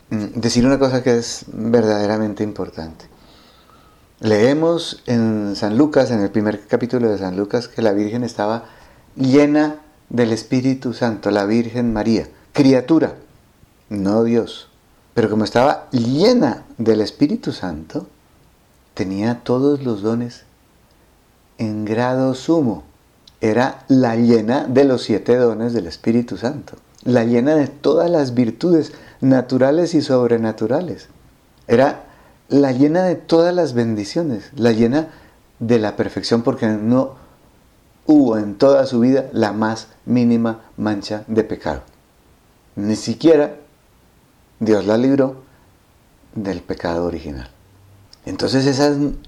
mm, 0.09 0.41
decir 0.41 0.65
una 0.65 0.79
cosa 0.79 1.01
que 1.01 1.17
es 1.17 1.45
verdaderamente 1.47 2.43
importante. 2.43 3.05
Leemos 4.19 5.01
en 5.05 5.55
San 5.55 5.77
Lucas, 5.77 6.11
en 6.11 6.19
el 6.19 6.29
primer 6.29 6.67
capítulo 6.67 7.09
de 7.09 7.17
San 7.17 7.37
Lucas, 7.37 7.69
que 7.69 7.81
la 7.81 7.93
Virgen 7.93 8.25
estaba 8.25 8.65
llena 9.15 9.77
del 10.09 10.33
Espíritu 10.33 10.93
Santo, 10.93 11.31
la 11.31 11.45
Virgen 11.45 11.93
María, 11.93 12.27
criatura, 12.51 13.15
no 13.87 14.25
Dios. 14.25 14.67
Pero 15.13 15.29
como 15.29 15.45
estaba 15.45 15.87
llena 15.91 16.65
del 16.77 16.99
Espíritu 16.99 17.53
Santo, 17.53 18.09
tenía 18.93 19.43
todos 19.43 19.83
los 19.83 20.01
dones 20.01 20.43
en 21.57 21.85
grado 21.85 22.33
sumo. 22.33 22.83
Era 23.41 23.83
la 23.87 24.15
llena 24.15 24.65
de 24.65 24.85
los 24.85 25.03
siete 25.03 25.35
dones 25.35 25.73
del 25.73 25.87
Espíritu 25.87 26.37
Santo, 26.37 26.77
la 27.03 27.25
llena 27.25 27.55
de 27.55 27.67
todas 27.67 28.09
las 28.09 28.33
virtudes 28.33 28.93
naturales 29.19 29.93
y 29.95 30.01
sobrenaturales. 30.01 31.09
Era 31.67 32.05
la 32.47 32.71
llena 32.71 33.03
de 33.03 33.15
todas 33.15 33.53
las 33.53 33.73
bendiciones, 33.73 34.51
la 34.55 34.71
llena 34.71 35.09
de 35.59 35.79
la 35.79 35.95
perfección, 35.95 36.43
porque 36.43 36.67
no 36.67 37.15
hubo 38.05 38.37
en 38.37 38.55
toda 38.55 38.85
su 38.85 38.99
vida 38.99 39.25
la 39.33 39.53
más 39.53 39.87
mínima 40.05 40.61
mancha 40.77 41.23
de 41.27 41.43
pecado. 41.43 41.81
Ni 42.75 42.95
siquiera 42.95 43.55
Dios 44.59 44.85
la 44.85 44.97
libró 44.97 45.43
del 46.35 46.61
pecado 46.61 47.05
original. 47.05 47.52
Entonces 48.25 48.79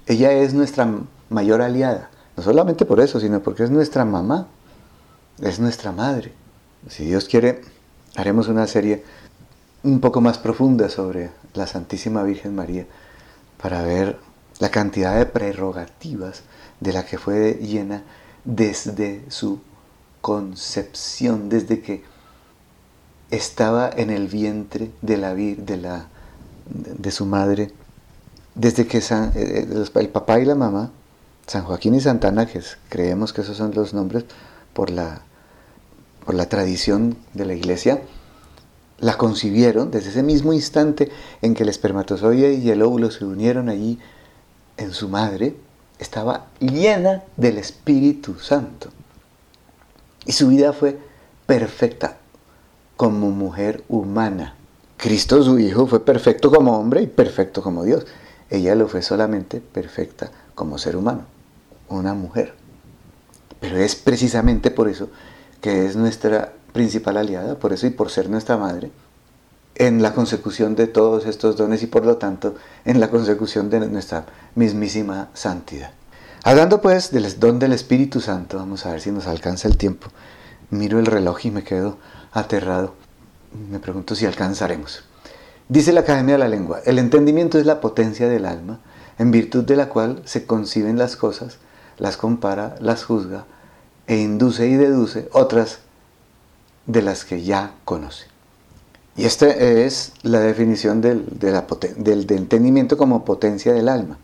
ella 0.08 0.32
es 0.32 0.54
nuestra 0.54 0.88
mayor 1.30 1.62
aliada. 1.62 2.10
No 2.38 2.44
solamente 2.44 2.86
por 2.86 3.00
eso, 3.00 3.20
sino 3.20 3.42
porque 3.42 3.64
es 3.64 3.72
nuestra 3.72 4.06
mamá, 4.06 4.48
es 5.42 5.60
nuestra 5.60 5.92
madre. 5.92 6.34
Si 6.90 7.06
Dios 7.06 7.26
quiere, 7.26 7.62
haremos 8.16 8.48
una 8.48 8.68
serie 8.68 9.04
un 9.84 10.00
poco 10.00 10.22
más 10.22 10.38
profunda 10.38 10.90
sobre 10.90 11.32
la 11.54 11.68
Santísima 11.68 12.24
Virgen 12.24 12.56
María 12.56 12.86
para 13.62 13.84
ver 13.84 14.18
la 14.60 14.70
cantidad 14.70 15.18
de 15.18 15.26
prerrogativas 15.26 16.44
de 16.80 16.94
la 16.94 17.06
que 17.06 17.18
fue 17.18 17.56
llena 17.56 18.04
desde 18.44 19.24
su 19.30 19.60
concepción, 20.22 21.50
desde 21.50 21.82
que 21.82 22.04
estaba 23.30 23.90
en 23.90 24.10
el 24.10 24.28
vientre 24.28 24.92
de 25.02 26.02
su 27.12 27.26
madre, 27.26 27.72
desde 28.56 28.88
que 28.88 28.98
eh, 28.98 29.04
eh, 29.36 29.86
el 29.96 30.10
papá 30.10 30.40
y 30.40 30.46
la 30.46 30.56
mamá, 30.56 30.92
San 31.46 31.64
Joaquín 31.64 31.94
y 31.94 32.02
Santana, 32.02 32.46
que 32.46 32.62
creemos 32.90 33.34
que 33.34 33.42
esos 33.42 33.58
son 33.58 33.74
los 33.76 33.94
nombres 33.94 34.26
por 34.74 34.90
la, 34.90 35.22
por 36.26 36.34
la 36.34 36.50
tradición 36.50 37.18
de 37.34 37.46
la 37.46 37.54
iglesia, 37.54 38.02
la 39.00 39.18
concibieron 39.18 39.92
desde 39.92 40.10
ese 40.10 40.24
mismo 40.24 40.54
instante 40.54 41.12
en 41.42 41.54
que 41.54 41.64
el 41.64 41.70
espermatozoide 41.70 42.54
y 42.54 42.70
el 42.70 42.82
óvulo 42.82 43.12
se 43.12 43.26
unieron 43.26 43.70
allí 43.70 44.00
en 44.78 44.94
su 44.94 45.10
madre, 45.10 45.56
estaba 46.00 46.48
llena 46.60 47.24
del 47.36 47.58
Espíritu 47.58 48.40
Santo. 48.40 48.90
Y 50.26 50.32
su 50.32 50.48
vida 50.48 50.74
fue 50.74 50.98
perfecta 51.46 52.18
como 52.96 53.30
mujer 53.32 53.84
humana. 53.90 54.56
Cristo 54.98 55.44
su 55.44 55.60
Hijo 55.60 55.88
fue 55.88 56.04
perfecto 56.04 56.50
como 56.50 56.78
hombre 56.78 57.02
y 57.02 57.08
perfecto 57.08 57.62
como 57.62 57.84
Dios. 57.84 58.06
Ella 58.50 58.76
lo 58.76 58.88
fue 58.88 59.02
solamente 59.02 59.60
perfecta 59.60 60.32
como 60.54 60.78
ser 60.78 60.96
humano, 60.96 61.26
una 61.90 62.14
mujer. 62.14 62.54
Pero 63.60 63.78
es 63.78 63.96
precisamente 63.96 64.72
por 64.72 64.88
eso 64.88 65.10
que 65.62 65.86
es 65.86 65.96
nuestra 65.96 66.54
principal 66.74 67.18
aliada, 67.18 67.58
por 67.58 67.74
eso 67.74 67.88
y 67.88 67.90
por 67.90 68.12
ser 68.12 68.30
nuestra 68.30 68.58
madre, 68.58 68.92
en 69.76 70.02
la 70.02 70.14
consecución 70.14 70.76
de 70.76 70.88
todos 70.88 71.26
estos 71.26 71.58
dones 71.58 71.84
y 71.84 71.88
por 71.88 72.06
lo 72.06 72.18
tanto 72.18 72.56
en 72.86 73.00
la 73.00 73.10
consecución 73.10 73.70
de 73.70 73.80
nuestra 73.82 74.26
mismísima 74.56 75.30
santidad. 75.34 75.92
Hablando 76.44 76.82
pues 76.82 77.12
del 77.12 77.40
don 77.40 77.60
del 77.60 77.74
Espíritu 77.74 78.22
Santo, 78.22 78.58
vamos 78.58 78.86
a 78.86 78.92
ver 78.92 79.02
si 79.02 79.12
nos 79.12 79.26
alcanza 79.26 79.68
el 79.68 79.78
tiempo. 79.78 80.08
Miro 80.70 81.00
el 81.00 81.08
reloj 81.08 81.46
y 81.46 81.52
me 81.52 81.64
quedo 81.64 81.98
aterrado. 82.32 82.94
Me 83.72 83.80
pregunto 83.80 84.14
si 84.14 84.26
alcanzaremos. 84.26 85.04
Dice 85.68 85.94
la 85.94 86.02
Academia 86.02 86.36
de 86.36 86.40
la 86.40 86.48
Lengua, 86.48 86.82
el 86.86 87.00
entendimiento 87.00 87.58
es 87.58 87.66
la 87.66 87.82
potencia 87.82 88.28
del 88.28 88.46
alma, 88.46 88.80
en 89.18 89.32
virtud 89.32 89.64
de 89.64 89.76
la 89.76 89.90
cual 89.90 90.22
se 90.26 90.46
conciben 90.46 90.98
las 90.98 91.16
cosas, 91.16 91.58
las 91.98 92.18
compara, 92.18 92.76
las 92.80 93.04
juzga 93.04 93.46
e 94.08 94.18
induce 94.18 94.68
y 94.68 94.76
deduce 94.76 95.30
otras 95.32 95.80
de 96.86 97.02
las 97.02 97.26
que 97.26 97.42
ya 97.42 97.74
conoce. 97.86 98.26
Y 99.16 99.26
esta 99.26 99.48
es 99.50 100.12
la 100.22 100.40
definición 100.42 101.02
del, 101.02 101.26
del 101.40 102.32
entendimiento 102.32 102.98
como 102.98 103.24
potencia 103.26 103.74
del 103.74 103.90
alma 103.90 104.20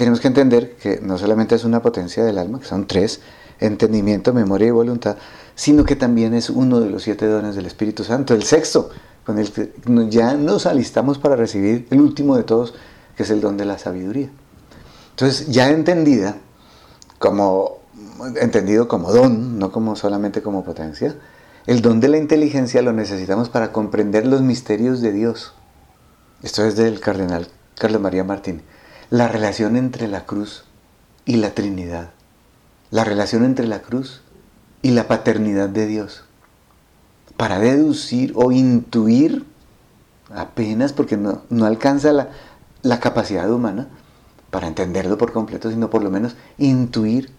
tenemos 0.00 0.18
que 0.18 0.28
entender 0.28 0.76
que 0.76 0.98
no 1.02 1.18
solamente 1.18 1.54
es 1.54 1.64
una 1.64 1.82
potencia 1.82 2.24
del 2.24 2.38
alma, 2.38 2.58
que 2.58 2.64
son 2.64 2.86
tres, 2.86 3.20
entendimiento, 3.58 4.32
memoria 4.32 4.68
y 4.68 4.70
voluntad, 4.70 5.18
sino 5.54 5.84
que 5.84 5.94
también 5.94 6.32
es 6.32 6.48
uno 6.48 6.80
de 6.80 6.88
los 6.88 7.02
siete 7.02 7.26
dones 7.26 7.54
del 7.54 7.66
Espíritu 7.66 8.02
Santo, 8.02 8.32
el 8.32 8.42
sexto, 8.42 8.88
con 9.30 9.38
el 9.38 9.52
que 9.52 9.72
ya 10.08 10.34
nos 10.34 10.66
alistamos 10.66 11.18
para 11.18 11.36
recibir 11.36 11.86
el 11.90 12.00
último 12.00 12.36
de 12.36 12.42
todos, 12.42 12.74
que 13.16 13.22
es 13.22 13.30
el 13.30 13.40
don 13.40 13.56
de 13.56 13.64
la 13.64 13.78
sabiduría. 13.78 14.30
Entonces, 15.10 15.48
ya 15.48 15.70
entendida, 15.70 16.36
como 17.18 17.78
entendido 18.40 18.88
como 18.88 19.12
don, 19.12 19.58
no 19.58 19.72
como 19.72 19.96
solamente 19.96 20.42
como 20.42 20.64
potencia, 20.64 21.16
el 21.66 21.82
don 21.82 22.00
de 22.00 22.08
la 22.08 22.18
inteligencia 22.18 22.82
lo 22.82 22.92
necesitamos 22.92 23.48
para 23.48 23.72
comprender 23.72 24.26
los 24.26 24.42
misterios 24.42 25.00
de 25.00 25.12
Dios. 25.12 25.54
Esto 26.42 26.64
es 26.64 26.76
del 26.76 27.00
cardenal 27.00 27.48
Carlos 27.74 28.00
María 28.00 28.24
Martín 28.24 28.62
la 29.10 29.26
relación 29.26 29.76
entre 29.76 30.06
la 30.06 30.24
cruz 30.24 30.64
y 31.24 31.36
la 31.36 31.50
Trinidad, 31.50 32.10
la 32.92 33.02
relación 33.02 33.44
entre 33.44 33.66
la 33.66 33.82
cruz 33.82 34.22
y 34.82 34.92
la 34.92 35.08
paternidad 35.08 35.68
de 35.68 35.86
Dios, 35.86 36.24
para 37.40 37.58
deducir 37.58 38.34
o 38.34 38.52
intuir, 38.52 39.46
apenas 40.28 40.92
porque 40.92 41.16
no, 41.16 41.40
alcanza 41.64 42.12
la, 42.12 42.28
la 42.82 43.00
capacidad 43.00 43.50
humana 43.50 43.88
para 44.50 44.66
entenderlo 44.66 45.16
por 45.16 45.32
completo, 45.32 45.70
sino 45.70 45.88
por 45.88 46.04
lo 46.04 46.10
menos 46.10 46.36
intuir 46.58 47.30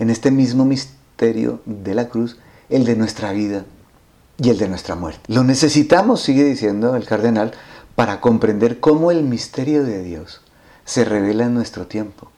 en 0.00 0.10
este 0.10 0.32
mismo 0.32 0.64
misterio 0.64 1.60
de 1.66 1.94
la 1.94 2.08
cruz 2.08 2.36
el 2.68 2.84
de 2.84 2.96
nuestra 2.96 3.30
vida 3.30 3.64
y 4.38 4.50
el 4.50 4.58
de 4.58 4.68
nuestra 4.68 4.96
muerte. 4.96 5.20
Lo 5.32 5.44
necesitamos, 5.44 6.20
sigue 6.20 6.42
diciendo 6.42 6.96
el 6.96 7.06
cardenal, 7.06 7.52
para 7.94 8.20
comprender 8.20 8.80
cómo 8.80 9.12
el 9.12 9.22
misterio 9.22 9.84
de 9.84 10.02
Dios 10.02 10.40
se 10.84 11.04
revela 11.04 11.44
en 11.44 11.54
nuestro 11.54 11.86
tiempo, 11.86 12.32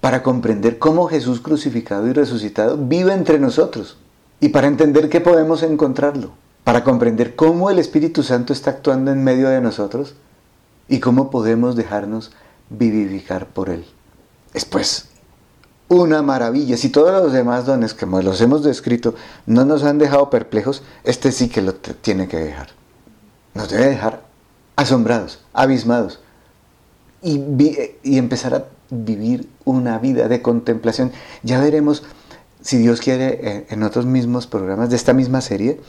para 0.00 0.24
comprender 0.24 0.80
cómo 0.80 1.06
Jesús 1.06 1.40
crucificado 1.40 2.08
y 2.08 2.12
resucitado 2.12 2.76
vive 2.76 3.12
entre 3.12 3.38
nosotros 3.38 3.98
y 4.40 4.50
para 4.50 4.66
entender 4.66 5.08
que 5.08 5.20
podemos 5.20 5.62
encontrarlo, 5.62 6.32
para 6.64 6.84
comprender 6.84 7.36
cómo 7.36 7.70
el 7.70 7.78
Espíritu 7.78 8.22
Santo 8.22 8.52
está 8.52 8.70
actuando 8.70 9.10
en 9.10 9.24
medio 9.24 9.48
de 9.48 9.60
nosotros 9.60 10.14
y 10.88 11.00
cómo 11.00 11.30
podemos 11.30 11.76
dejarnos 11.76 12.32
vivificar 12.70 13.46
por 13.46 13.70
Él. 13.70 13.86
Es 14.54 14.64
pues 14.64 15.08
una 15.88 16.22
maravilla. 16.22 16.76
Si 16.76 16.88
todos 16.88 17.12
los 17.22 17.32
demás 17.32 17.66
dones, 17.66 17.94
como 17.94 18.20
los 18.22 18.40
hemos 18.40 18.62
descrito, 18.64 19.14
no 19.46 19.64
nos 19.64 19.84
han 19.84 19.98
dejado 19.98 20.30
perplejos, 20.30 20.82
este 21.04 21.32
sí 21.32 21.48
que 21.48 21.62
lo 21.62 21.74
tiene 21.74 22.28
que 22.28 22.38
dejar. 22.38 22.68
Nos 23.54 23.70
debe 23.70 23.86
dejar 23.86 24.22
asombrados, 24.76 25.40
abismados, 25.52 26.20
y, 27.22 28.16
empezar 28.16 28.54
a 28.54 28.64
vivir 28.90 29.48
una 29.64 29.98
vida 29.98 30.28
de 30.28 30.42
contemplación. 30.42 31.12
Ya 31.42 31.60
veremos, 31.60 32.04
si 32.66 32.78
Dios 32.78 33.00
quiere, 33.00 33.64
en 33.68 33.82
otros 33.84 34.06
mismos 34.06 34.48
programas 34.48 34.90
de 34.90 34.96
esta 34.96 35.12
misma 35.12 35.40
serie, 35.40 35.80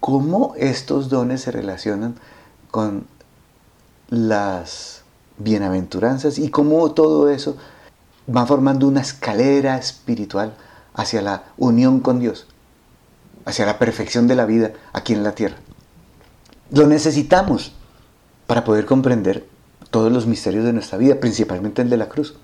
cómo 0.00 0.52
estos 0.58 1.08
dones 1.08 1.40
se 1.40 1.50
relacionan 1.50 2.14
con 2.70 3.06
las 4.10 5.00
bienaventuranzas 5.38 6.36
y 6.36 6.50
cómo 6.50 6.92
todo 6.92 7.30
eso 7.30 7.56
va 8.28 8.44
formando 8.44 8.86
una 8.86 9.00
escalera 9.00 9.78
espiritual 9.78 10.54
hacia 10.92 11.22
la 11.22 11.44
unión 11.56 12.00
con 12.00 12.20
Dios, 12.20 12.46
hacia 13.46 13.64
la 13.64 13.78
perfección 13.78 14.28
de 14.28 14.36
la 14.36 14.44
vida 14.44 14.72
aquí 14.92 15.14
en 15.14 15.22
la 15.22 15.34
tierra. 15.34 15.56
Lo 16.70 16.86
necesitamos 16.86 17.72
para 18.46 18.64
poder 18.64 18.84
comprender 18.84 19.48
todos 19.88 20.12
los 20.12 20.26
misterios 20.26 20.66
de 20.66 20.74
nuestra 20.74 20.98
vida, 20.98 21.18
principalmente 21.18 21.80
el 21.80 21.88
de 21.88 21.96
la 21.96 22.10
cruz. 22.10 22.36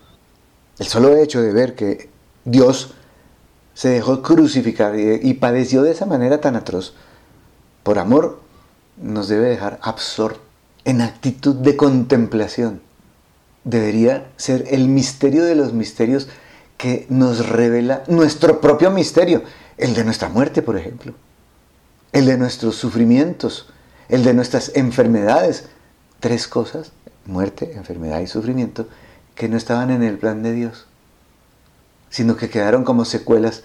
El 0.78 0.86
solo 0.86 1.14
hecho 1.14 1.42
de 1.42 1.52
ver 1.52 1.74
que 1.74 2.08
Dios 2.46 2.94
se 3.76 3.90
dejó 3.90 4.22
crucificar 4.22 4.98
y, 4.98 5.34
padeció 5.34 5.82
de 5.82 5.90
esa 5.92 6.06
manera 6.06 6.40
tan 6.40 6.56
atroz, 6.56 6.94
por 7.82 7.98
amor, 7.98 8.40
nos 8.96 9.28
debe 9.28 9.48
dejar 9.48 9.78
absortos 9.82 10.42
en 10.86 11.02
actitud 11.02 11.54
de 11.54 11.76
contemplación. 11.76 12.80
Debería 13.64 14.28
ser 14.36 14.64
el 14.70 14.88
misterio 14.88 15.44
de 15.44 15.56
los 15.56 15.74
misterios 15.74 16.26
que 16.78 17.06
nos 17.10 17.48
revela 17.48 18.02
nuestro 18.08 18.60
propio 18.60 18.90
misterio, 18.90 19.42
el 19.76 19.94
de 19.94 20.04
nuestra 20.04 20.30
muerte, 20.30 20.62
por 20.62 20.78
ejemplo, 20.78 21.12
el 22.12 22.24
de 22.24 22.38
nuestros 22.38 22.76
sufrimientos, 22.76 23.68
el 24.08 24.24
de 24.24 24.32
nuestras 24.32 24.72
enfermedades. 24.74 25.66
Tres 26.18 26.48
cosas 26.48 26.92
muerte, 27.26 27.72
enfermedad 27.74 28.20
y 28.20 28.26
sufrimiento 28.26 28.88
que 29.34 29.48
no 29.48 29.56
estaban 29.56 29.90
en 29.90 30.02
el 30.02 30.18
plan 30.18 30.42
de 30.42 30.52
Dios, 30.52 30.85
sino 32.10 32.36
que 32.36 32.48
quedaron 32.48 32.84
como 32.84 33.04
secuelas 33.04 33.64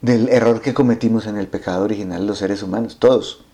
del 0.00 0.28
error 0.28 0.60
que 0.60 0.74
cometimos 0.74 1.26
en 1.26 1.36
el 1.36 1.48
pecado 1.48 1.84
original 1.84 2.26
los 2.26 2.38
seres 2.38 2.62
humanos, 2.62 2.98
todos. 2.98 3.44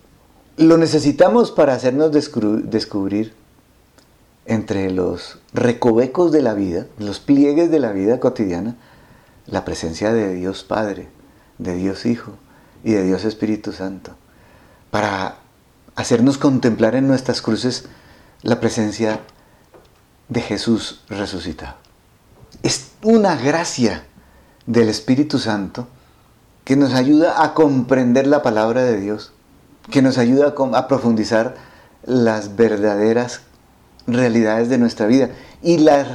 Lo 0.57 0.77
necesitamos 0.77 1.51
para 1.51 1.75
hacernos 1.75 2.13
descubrir 2.13 3.35
entre 4.45 4.91
los 4.91 5.39
recovecos 5.55 6.33
de 6.33 6.43
la 6.43 6.55
vida, 6.55 6.87
los 6.99 7.21
pliegues 7.21 7.71
de 7.71 7.79
la 7.79 7.93
vida 7.93 8.21
cotidiana, 8.21 8.77
la 9.47 9.65
presencia 9.65 10.13
de 10.13 10.35
Dios 10.35 10.65
Padre, 10.65 11.09
de 11.59 11.75
Dios 11.75 12.07
Hijo 12.07 12.33
y 12.85 12.93
de 12.93 13.05
Dios 13.05 13.25
Espíritu 13.25 13.73
Santo, 13.73 14.13
para 14.91 15.39
hacernos 15.95 16.39
contemplar 16.39 16.97
en 16.97 17.07
nuestras 17.07 17.41
cruces 17.41 17.87
la 18.43 18.61
presencia 18.61 19.21
de 20.29 20.41
Jesús 20.41 21.03
resucitado. 21.09 21.77
Es 22.63 22.91
una 23.03 23.37
gracia 23.37 24.05
del 24.67 24.89
Espíritu 24.89 25.39
Santo 25.39 25.89
que 26.65 26.77
nos 26.77 26.95
ayuda 26.95 27.43
a 27.43 27.55
comprender 27.55 28.27
la 28.27 28.43
palabra 28.43 28.85
de 28.85 29.01
Dios, 29.01 29.33
que 29.91 30.03
nos 30.03 30.19
ayuda 30.19 30.55
a 30.75 30.89
profundizar 30.89 31.57
las 32.05 32.57
verdaderas 32.57 33.41
realidades 34.07 34.69
de 34.69 34.79
nuestra 34.79 35.07
vida 35.07 35.31
y 35.63 35.79
las 35.79 36.09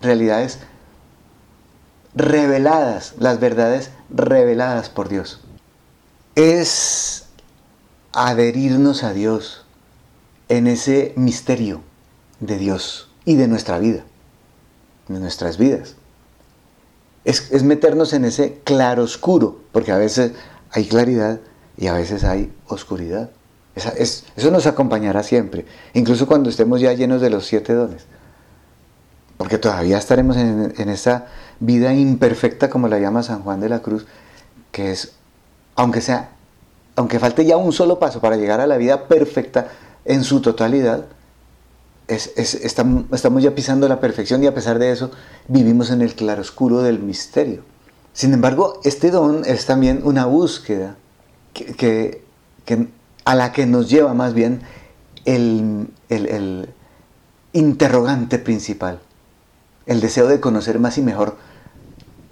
realidades 0.00 0.58
reveladas, 2.14 3.14
las 3.18 3.40
verdades 3.40 3.90
reveladas 4.10 4.88
por 4.88 5.08
Dios. 5.08 5.40
Es 6.34 7.26
adherirnos 8.12 9.02
a 9.02 9.12
Dios 9.12 9.64
en 10.48 10.66
ese 10.66 11.12
misterio 11.16 11.82
de 12.40 12.58
Dios 12.58 13.10
y 13.24 13.36
de 13.36 13.48
nuestra 13.48 13.78
vida, 13.78 14.04
de 15.08 15.20
nuestras 15.20 15.58
vidas. 15.58 15.97
Es, 17.28 17.62
meternos 17.62 18.14
en 18.14 18.24
ese 18.24 18.58
claroscuro, 18.64 19.60
porque 19.72 19.92
a 19.92 19.98
veces 19.98 20.32
hay 20.70 20.86
claridad 20.86 21.40
y 21.76 21.88
a 21.88 21.92
veces 21.92 22.24
hay 22.24 22.50
oscuridad. 22.68 23.28
eso 23.74 24.50
nos 24.50 24.66
acompañará 24.66 25.22
siempre, 25.22 25.66
incluso 25.92 26.26
cuando 26.26 26.48
estemos 26.48 26.80
ya 26.80 26.94
llenos 26.94 27.20
de 27.20 27.28
los 27.28 27.44
siete 27.44 27.74
dones. 27.74 28.06
Porque 29.36 29.58
todavía 29.58 29.98
estaremos 29.98 30.38
en, 30.38 30.72
en 30.78 30.88
esa 30.88 31.26
vida 31.60 31.92
imperfecta, 31.92 32.70
como 32.70 32.88
la 32.88 32.98
llama 32.98 33.22
San 33.22 33.42
Juan 33.42 33.60
de 33.60 33.68
la 33.68 33.80
Cruz, 33.80 34.06
que 34.72 34.90
es, 34.90 35.12
aunque 35.76 36.00
sea, 36.00 36.30
aunque 36.96 37.18
falte 37.18 37.44
ya 37.44 37.58
un 37.58 37.74
solo 37.74 37.98
paso 37.98 38.22
para 38.22 38.36
llegar 38.36 38.60
a 38.60 38.66
la 38.66 38.78
vida 38.78 39.06
perfecta 39.06 39.68
en 40.06 40.24
su 40.24 40.40
totalidad, 40.40 41.04
estamos, 42.08 43.42
ya 43.42 43.54
pisando 43.54 43.88
la 43.88 44.00
perfección 44.00 44.42
y 44.42 44.46
a 44.46 44.54
pesar 44.54 44.78
de 44.78 44.90
eso 44.90 45.10
vivimos 45.46 45.90
en 45.90 46.02
el 46.02 46.14
claroscuro 46.14 46.82
del 46.82 46.98
misterio. 46.98 47.62
Sin 48.12 48.32
embargo, 48.32 48.80
este 48.84 49.10
don 49.10 49.44
es 49.44 49.66
también 49.66 50.00
una 50.02 50.24
búsqueda 50.26 50.96
que, 51.52 52.22
a 53.24 53.34
la 53.34 53.52
que 53.52 53.66
nos 53.66 53.88
lleva 53.88 54.14
más 54.14 54.34
bien 54.34 54.62
el, 55.24 55.88
el 56.08 56.70
interrogante 57.52 58.38
principal, 58.38 59.00
el 59.86 60.00
deseo 60.00 60.26
de 60.26 60.40
conocer 60.40 60.78
más 60.78 60.98
y 60.98 61.02
mejor 61.02 61.36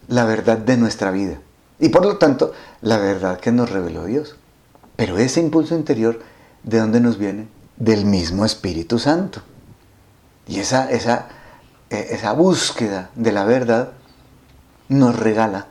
la 0.09 0.24
verdad 0.24 0.59
de 0.59 0.77
nuestra 0.77 1.11
vida 1.11 1.39
y 1.79 1.91
por 1.91 2.05
lo 2.05 2.16
tanto 2.16 2.53
la 2.81 2.99
verdad 2.99 3.39
que 3.39 3.53
nos 3.53 3.70
reveló 3.70 4.05
Dios. 4.05 4.37
Pero 4.97 5.18
ese 5.18 5.41
impulso 5.41 5.74
interior, 5.74 6.20
¿de 6.62 6.79
dónde 6.79 7.01
nos 7.01 7.18
viene? 7.18 7.49
Del 7.77 8.07
mismo 8.07 8.45
Espíritu 8.47 8.99
Santo. 8.99 9.43
Y 10.47 10.61
esa, 10.61 10.90
esa, 10.90 11.28
eh, 11.90 12.09
esa 12.11 12.32
búsqueda 12.32 13.11
de 13.14 13.32
la 13.32 13.44
verdad 13.44 13.92
nos 14.88 15.18
regala, 15.18 15.66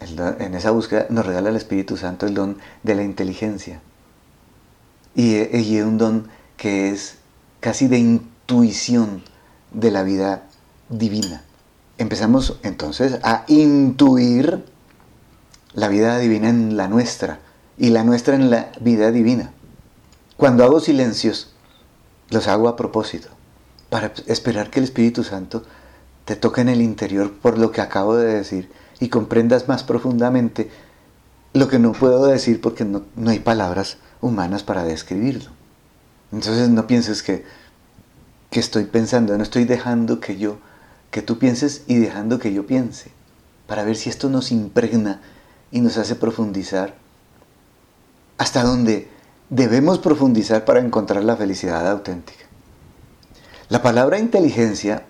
en 0.00 0.54
esa 0.54 0.70
búsqueda 0.70 1.06
nos 1.10 1.26
regala 1.26 1.50
el 1.50 1.56
Espíritu 1.56 1.98
Santo 1.98 2.26
el 2.26 2.34
don 2.34 2.58
de 2.82 2.94
la 2.94 3.02
inteligencia. 3.02 3.80
Y, 5.14 5.56
y 5.56 5.80
un 5.82 5.98
don 5.98 6.28
que 6.56 6.90
es 6.90 7.16
casi 7.60 7.88
de 7.88 7.98
intuición 7.98 9.22
de 9.72 9.90
la 9.90 10.02
vida 10.02 10.44
divina. 10.88 11.44
Empezamos 11.98 12.58
entonces 12.62 13.18
a 13.22 13.44
intuir 13.48 14.64
la 15.74 15.88
vida 15.88 16.18
divina 16.18 16.48
en 16.48 16.78
la 16.78 16.88
nuestra 16.88 17.40
y 17.76 17.90
la 17.90 18.02
nuestra 18.04 18.34
en 18.34 18.50
la 18.50 18.72
vida 18.80 19.10
divina. 19.10 19.52
Cuando 20.38 20.64
hago 20.64 20.80
silencios, 20.80 21.52
los 22.30 22.48
hago 22.48 22.68
a 22.68 22.76
propósito 22.76 23.28
para 23.90 24.12
esperar 24.26 24.70
que 24.70 24.78
el 24.78 24.84
Espíritu 24.84 25.24
Santo 25.24 25.64
te 26.24 26.36
toque 26.36 26.60
en 26.60 26.68
el 26.68 26.80
interior 26.80 27.32
por 27.32 27.58
lo 27.58 27.72
que 27.72 27.80
acabo 27.80 28.16
de 28.16 28.32
decir 28.32 28.70
y 29.00 29.08
comprendas 29.08 29.68
más 29.68 29.82
profundamente 29.82 30.70
lo 31.52 31.68
que 31.68 31.80
no 31.80 31.92
puedo 31.92 32.26
decir 32.26 32.60
porque 32.60 32.84
no, 32.84 33.02
hay 33.26 33.40
palabras 33.40 33.98
humanas 34.20 34.62
para 34.62 34.84
describirlo. 34.84 35.50
Entonces 36.32 36.68
no 36.68 36.86
pienses 36.86 37.22
que, 37.22 37.44
que 38.50 38.60
estoy 38.60 38.84
pensando, 38.84 39.36
no 39.36 39.42
estoy 39.42 39.64
dejando 39.64 40.20
que 40.20 40.38
yo, 40.38 40.58
que 41.10 41.22
tú 41.22 41.38
pienses 41.38 41.82
y 41.88 41.96
dejando 41.96 42.38
que 42.38 42.52
yo 42.52 42.66
piense, 42.66 43.10
para 43.66 43.82
ver 43.82 43.96
si 43.96 44.08
esto 44.08 44.30
nos 44.30 44.52
impregna 44.52 45.20
y 45.72 45.80
nos 45.80 45.96
hace 45.96 46.14
profundizar 46.14 46.94
hasta 48.38 48.62
donde 48.62 49.08
debemos 49.48 49.98
profundizar 49.98 50.64
para 50.64 50.80
encontrar 50.80 51.24
la 51.24 51.36
felicidad 51.36 51.90
auténtica. 51.90 52.49
La 53.70 53.82
palabra 53.82 54.18
inteligencia 54.18 55.04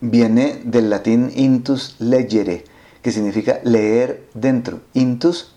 viene 0.00 0.62
del 0.64 0.90
latín 0.90 1.30
intus 1.32 1.94
legere, 2.00 2.64
que 3.02 3.12
significa 3.12 3.60
leer 3.62 4.28
dentro. 4.34 4.80
Intus, 4.94 5.52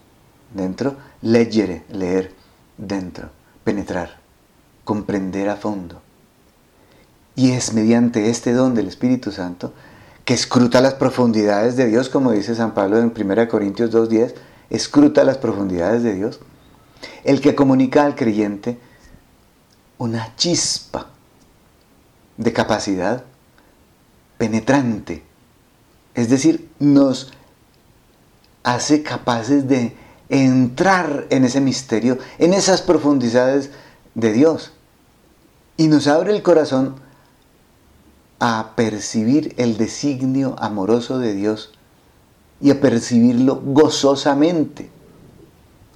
dentro, 0.54 0.96
legere, 1.24 1.84
leer 1.90 2.32
dentro, 2.78 3.32
penetrar, 3.64 4.20
comprender 4.84 5.50
a 5.50 5.56
fondo. 5.56 6.00
Y 7.36 7.54
es 7.54 7.74
mediante 7.74 8.30
este 8.30 8.54
don 8.54 8.76
del 8.76 8.88
Espíritu 8.88 9.32
Santo 9.32 9.74
que 10.26 10.36
escruta 10.36 10.80
las 10.80 10.94
profundidades 10.94 11.76
de 11.76 11.88
Dios, 11.88 12.08
como 12.08 12.34
dice 12.34 12.54
San 12.54 12.76
Pablo 12.76 13.00
en 13.00 13.12
1 13.20 13.48
Corintios 13.48 13.90
2.10, 13.92 14.36
escruta 14.70 15.24
las 15.24 15.40
profundidades 15.40 16.04
de 16.04 16.14
Dios, 16.14 16.40
el 17.24 17.42
que 17.42 17.56
comunica 17.56 18.06
al 18.06 18.14
creyente 18.14 18.78
una 19.98 20.36
chispa 20.36 21.13
de 22.38 22.54
capacidad 22.54 23.24
penetrante. 24.38 25.24
Es 26.16 26.30
decir, 26.30 26.70
nos 26.80 27.32
hace 28.64 29.04
capaces 29.04 29.68
de 29.68 29.96
entrar 30.30 31.28
en 31.30 31.44
ese 31.44 31.62
misterio, 31.62 32.18
en 32.38 32.54
esas 32.54 32.82
profundidades 32.82 33.72
de 34.16 34.34
Dios. 34.34 34.74
Y 35.78 35.88
nos 35.88 36.08
abre 36.08 36.36
el 36.36 36.44
corazón 36.44 36.96
a 38.40 38.74
percibir 38.76 39.54
el 39.58 39.78
designio 39.78 40.56
amoroso 40.60 41.18
de 41.18 41.34
Dios 41.34 41.72
y 42.62 42.72
a 42.72 42.80
percibirlo 42.80 43.62
gozosamente. 43.64 44.90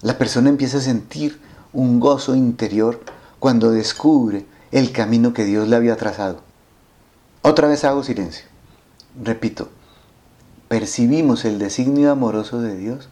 La 0.02 0.18
persona 0.18 0.50
empieza 0.50 0.78
a 0.78 0.82
sentir 0.82 1.40
un 1.74 2.00
gozo 2.00 2.36
interior 2.36 3.02
cuando 3.40 3.72
descubre 3.72 4.46
el 4.72 4.92
camino 4.92 5.34
que 5.34 5.46
Dios 5.46 5.68
le 5.68 5.76
había 5.76 5.96
trazado. 5.96 6.42
Otra 7.42 7.68
vez 7.68 7.84
hago 7.84 8.04
silencio. 8.04 8.46
Repito, 9.22 9.70
percibimos 10.68 11.46
el 11.46 11.60
designio 11.60 12.12
amoroso 12.12 12.62
de 12.62 12.76
Dios 12.76 13.10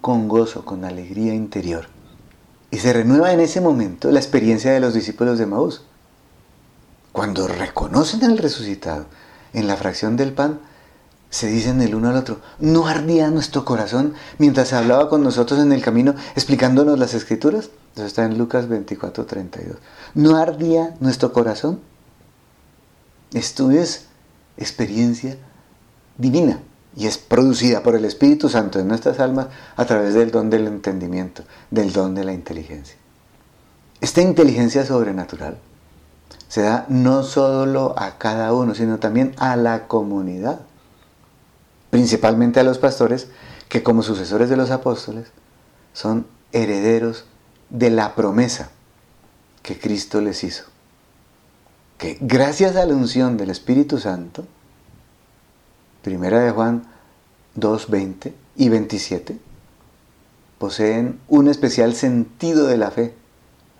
con 0.00 0.28
gozo, 0.28 0.64
con 0.64 0.84
alegría 0.84 1.34
interior. 1.34 1.86
Y 2.70 2.78
se 2.78 2.92
renueva 2.92 3.32
en 3.32 3.40
ese 3.40 3.60
momento 3.60 4.10
la 4.10 4.20
experiencia 4.20 4.72
de 4.72 4.80
los 4.80 4.94
discípulos 4.94 5.38
de 5.38 5.46
Maús. 5.46 5.82
Cuando 7.12 7.48
reconocen 7.48 8.24
al 8.24 8.38
resucitado 8.38 9.06
en 9.52 9.66
la 9.66 9.76
fracción 9.76 10.16
del 10.16 10.32
pan, 10.32 10.60
se 11.30 11.48
dicen 11.48 11.80
el 11.82 11.94
uno 11.94 12.10
al 12.10 12.16
otro, 12.16 12.40
¿no 12.58 12.86
ardía 12.86 13.30
nuestro 13.30 13.64
corazón 13.64 14.14
mientras 14.38 14.72
hablaba 14.72 15.08
con 15.08 15.22
nosotros 15.22 15.60
en 15.60 15.72
el 15.72 15.82
camino 15.82 16.14
explicándonos 16.34 16.98
las 16.98 17.14
escrituras? 17.14 17.70
Eso 17.98 18.06
está 18.06 18.24
en 18.24 18.38
Lucas 18.38 18.68
24, 18.68 19.26
32. 19.26 19.76
¿No 20.14 20.36
ardía 20.36 20.94
nuestro 21.00 21.32
corazón? 21.32 21.80
Esto 23.32 23.72
es 23.72 24.06
experiencia 24.56 25.36
divina 26.16 26.60
y 26.94 27.08
es 27.08 27.18
producida 27.18 27.82
por 27.82 27.96
el 27.96 28.04
Espíritu 28.04 28.48
Santo 28.48 28.78
en 28.78 28.86
nuestras 28.86 29.18
almas 29.18 29.48
a 29.74 29.84
través 29.84 30.14
del 30.14 30.30
don 30.30 30.48
del 30.48 30.68
entendimiento, 30.68 31.42
del 31.72 31.92
don 31.92 32.14
de 32.14 32.22
la 32.22 32.32
inteligencia. 32.32 32.94
Esta 34.00 34.22
inteligencia 34.22 34.86
sobrenatural 34.86 35.58
se 36.46 36.62
da 36.62 36.86
no 36.88 37.24
solo 37.24 37.96
a 37.98 38.16
cada 38.16 38.52
uno, 38.52 38.76
sino 38.76 39.00
también 39.00 39.34
a 39.38 39.56
la 39.56 39.88
comunidad 39.88 40.60
principalmente 41.90 42.60
a 42.60 42.62
los 42.62 42.78
pastores, 42.78 43.26
que 43.68 43.82
como 43.82 44.04
sucesores 44.04 44.48
de 44.48 44.56
los 44.56 44.70
apóstoles 44.70 45.32
son 45.92 46.28
herederos 46.52 47.24
de 47.70 47.90
la 47.90 48.14
promesa 48.14 48.70
que 49.62 49.78
Cristo 49.78 50.20
les 50.20 50.44
hizo. 50.44 50.64
Que 51.98 52.16
gracias 52.20 52.76
a 52.76 52.86
la 52.86 52.94
unción 52.94 53.36
del 53.36 53.50
Espíritu 53.50 53.98
Santo, 53.98 54.46
primera 56.02 56.40
de 56.40 56.50
Juan 56.50 56.84
2.20 57.56 58.32
y 58.56 58.68
27 58.68 59.38
poseen 60.58 61.20
un 61.28 61.48
especial 61.48 61.94
sentido 61.94 62.66
de 62.66 62.76
la 62.76 62.90
fe, 62.90 63.14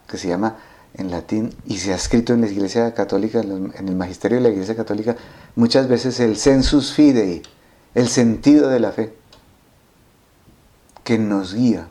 que 0.06 0.16
se 0.16 0.28
llama 0.28 0.56
en 0.94 1.10
latín 1.10 1.54
y 1.66 1.78
se 1.78 1.92
ha 1.92 1.96
escrito 1.96 2.32
en 2.32 2.40
la 2.40 2.48
Iglesia 2.48 2.94
Católica, 2.94 3.40
en 3.40 3.88
el 3.88 3.96
magisterio 3.96 4.38
de 4.38 4.42
la 4.42 4.50
Iglesia 4.50 4.76
Católica, 4.76 5.16
muchas 5.56 5.88
veces 5.88 6.20
el 6.20 6.36
sensus 6.36 6.92
fidei, 6.92 7.42
el 7.94 8.08
sentido 8.08 8.68
de 8.68 8.80
la 8.80 8.92
fe, 8.92 9.14
que 11.04 11.18
nos 11.18 11.54
guía 11.54 11.88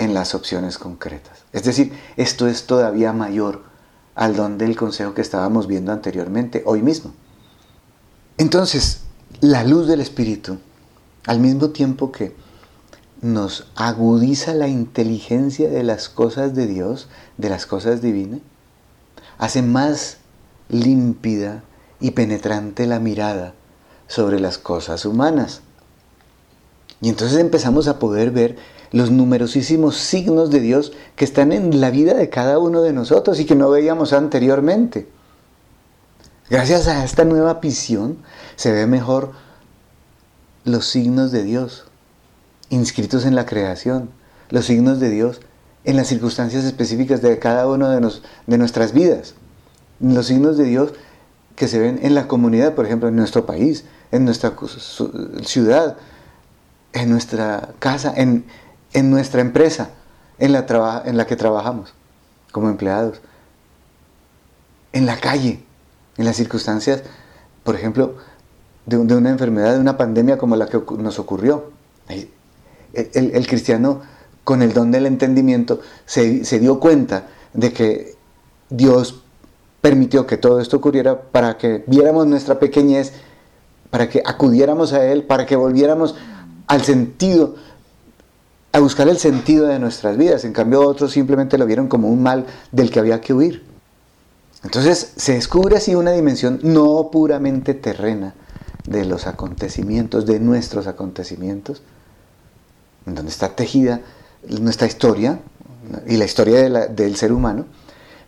en 0.00 0.14
las 0.14 0.34
opciones 0.34 0.78
concretas. 0.78 1.44
Es 1.52 1.62
decir, 1.62 1.92
esto 2.16 2.48
es 2.48 2.64
todavía 2.66 3.12
mayor 3.12 3.62
al 4.14 4.34
don 4.34 4.56
del 4.56 4.74
consejo 4.74 5.12
que 5.12 5.20
estábamos 5.20 5.66
viendo 5.66 5.92
anteriormente, 5.92 6.62
hoy 6.64 6.80
mismo. 6.80 7.12
Entonces, 8.38 9.02
la 9.42 9.62
luz 9.62 9.86
del 9.86 10.00
Espíritu, 10.00 10.58
al 11.26 11.38
mismo 11.38 11.68
tiempo 11.68 12.12
que 12.12 12.34
nos 13.20 13.70
agudiza 13.76 14.54
la 14.54 14.68
inteligencia 14.68 15.68
de 15.68 15.82
las 15.82 16.08
cosas 16.08 16.54
de 16.54 16.66
Dios, 16.66 17.08
de 17.36 17.50
las 17.50 17.66
cosas 17.66 18.00
divinas, 18.00 18.40
hace 19.36 19.60
más 19.60 20.16
límpida 20.70 21.62
y 22.00 22.12
penetrante 22.12 22.86
la 22.86 23.00
mirada 23.00 23.52
sobre 24.06 24.40
las 24.40 24.56
cosas 24.56 25.04
humanas. 25.04 25.60
Y 27.02 27.10
entonces 27.10 27.38
empezamos 27.38 27.86
a 27.86 27.98
poder 27.98 28.30
ver 28.30 28.56
los 28.92 29.10
numerosísimos 29.10 29.96
signos 29.96 30.50
de 30.50 30.60
Dios 30.60 30.92
que 31.16 31.24
están 31.24 31.52
en 31.52 31.80
la 31.80 31.90
vida 31.90 32.14
de 32.14 32.28
cada 32.28 32.58
uno 32.58 32.82
de 32.82 32.92
nosotros 32.92 33.38
y 33.40 33.44
que 33.44 33.54
no 33.54 33.70
veíamos 33.70 34.12
anteriormente. 34.12 35.08
Gracias 36.48 36.88
a 36.88 37.04
esta 37.04 37.24
nueva 37.24 37.54
visión 37.54 38.18
se 38.56 38.72
ve 38.72 38.86
mejor 38.86 39.32
los 40.64 40.86
signos 40.86 41.30
de 41.30 41.44
Dios 41.44 41.84
inscritos 42.68 43.24
en 43.24 43.34
la 43.34 43.46
creación, 43.46 44.10
los 44.48 44.66
signos 44.66 44.98
de 45.00 45.10
Dios 45.10 45.40
en 45.84 45.96
las 45.96 46.08
circunstancias 46.08 46.64
específicas 46.64 47.22
de 47.22 47.38
cada 47.38 47.66
uno 47.68 47.88
de, 47.88 48.12
de 48.46 48.58
nuestras 48.58 48.92
vidas, 48.92 49.34
los 50.00 50.26
signos 50.26 50.58
de 50.58 50.64
Dios 50.64 50.92
que 51.54 51.68
se 51.68 51.78
ven 51.78 52.00
en 52.02 52.14
la 52.14 52.26
comunidad, 52.26 52.74
por 52.74 52.86
ejemplo, 52.86 53.08
en 53.08 53.16
nuestro 53.16 53.46
país, 53.46 53.84
en 54.12 54.24
nuestra 54.24 54.54
ciudad, 55.44 55.96
en 56.92 57.10
nuestra 57.10 57.70
casa, 57.78 58.12
en, 58.16 58.44
en 58.92 59.10
nuestra 59.10 59.40
empresa, 59.40 59.90
en 60.38 60.52
la, 60.52 61.02
en 61.04 61.16
la 61.16 61.26
que 61.26 61.36
trabajamos 61.36 61.92
como 62.52 62.68
empleados, 62.68 63.20
en 64.92 65.06
la 65.06 65.16
calle, 65.18 65.62
en 66.16 66.24
las 66.24 66.36
circunstancias, 66.36 67.02
por 67.62 67.74
ejemplo, 67.74 68.16
de, 68.86 68.96
una 68.96 69.30
enfermedad, 69.30 69.74
de 69.74 69.80
una 69.80 69.96
pandemia 69.96 70.38
como 70.38 70.56
la 70.56 70.66
que 70.66 70.80
nos 70.98 71.18
ocurrió. 71.18 71.70
El, 72.92 73.46
cristiano 73.46 74.00
con 74.42 74.62
el 74.62 74.72
don 74.72 74.90
del 74.90 75.06
entendimiento 75.06 75.80
se, 76.06 76.44
se, 76.44 76.58
dio 76.58 76.80
cuenta 76.80 77.28
de 77.52 77.72
que 77.72 78.16
Dios 78.68 79.22
permitió 79.80 80.26
que 80.26 80.36
todo 80.36 80.60
esto 80.60 80.78
ocurriera 80.78 81.20
para 81.22 81.56
que 81.56 81.84
viéramos 81.86 82.26
nuestra 82.26 82.58
pequeñez, 82.58 83.12
para 83.90 84.08
que 84.08 84.22
acudiéramos 84.24 84.92
a 84.92 85.06
Él, 85.06 85.22
para 85.22 85.46
que 85.46 85.54
volviéramos 85.54 86.16
al 86.66 86.82
sentido, 86.82 87.54
a 88.72 88.80
buscar 88.80 89.08
el 89.08 89.18
sentido 89.18 89.66
de 89.66 89.78
nuestras 89.78 90.16
vidas. 90.16 90.44
En 90.44 90.52
cambio 90.52 90.80
otros 90.80 91.12
simplemente 91.12 91.58
lo 91.58 91.66
vieron 91.66 91.88
como 91.88 92.08
un 92.08 92.22
mal 92.22 92.46
del 92.72 92.90
que 92.90 93.00
había 93.00 93.20
que 93.20 93.34
huir. 93.34 93.64
Entonces 94.62 95.12
se 95.16 95.34
descubre 95.34 95.76
así 95.76 95.94
una 95.94 96.12
dimensión 96.12 96.60
no 96.62 97.10
puramente 97.10 97.74
terrena 97.74 98.34
de 98.86 99.04
los 99.04 99.26
acontecimientos, 99.26 100.26
de 100.26 100.40
nuestros 100.40 100.86
acontecimientos, 100.86 101.82
en 103.06 103.14
donde 103.14 103.30
está 103.30 103.54
tejida 103.54 104.00
nuestra 104.48 104.86
historia 104.86 105.40
y 106.06 106.16
la 106.16 106.24
historia 106.24 106.88
del 106.88 107.16
ser 107.16 107.32
humano, 107.32 107.66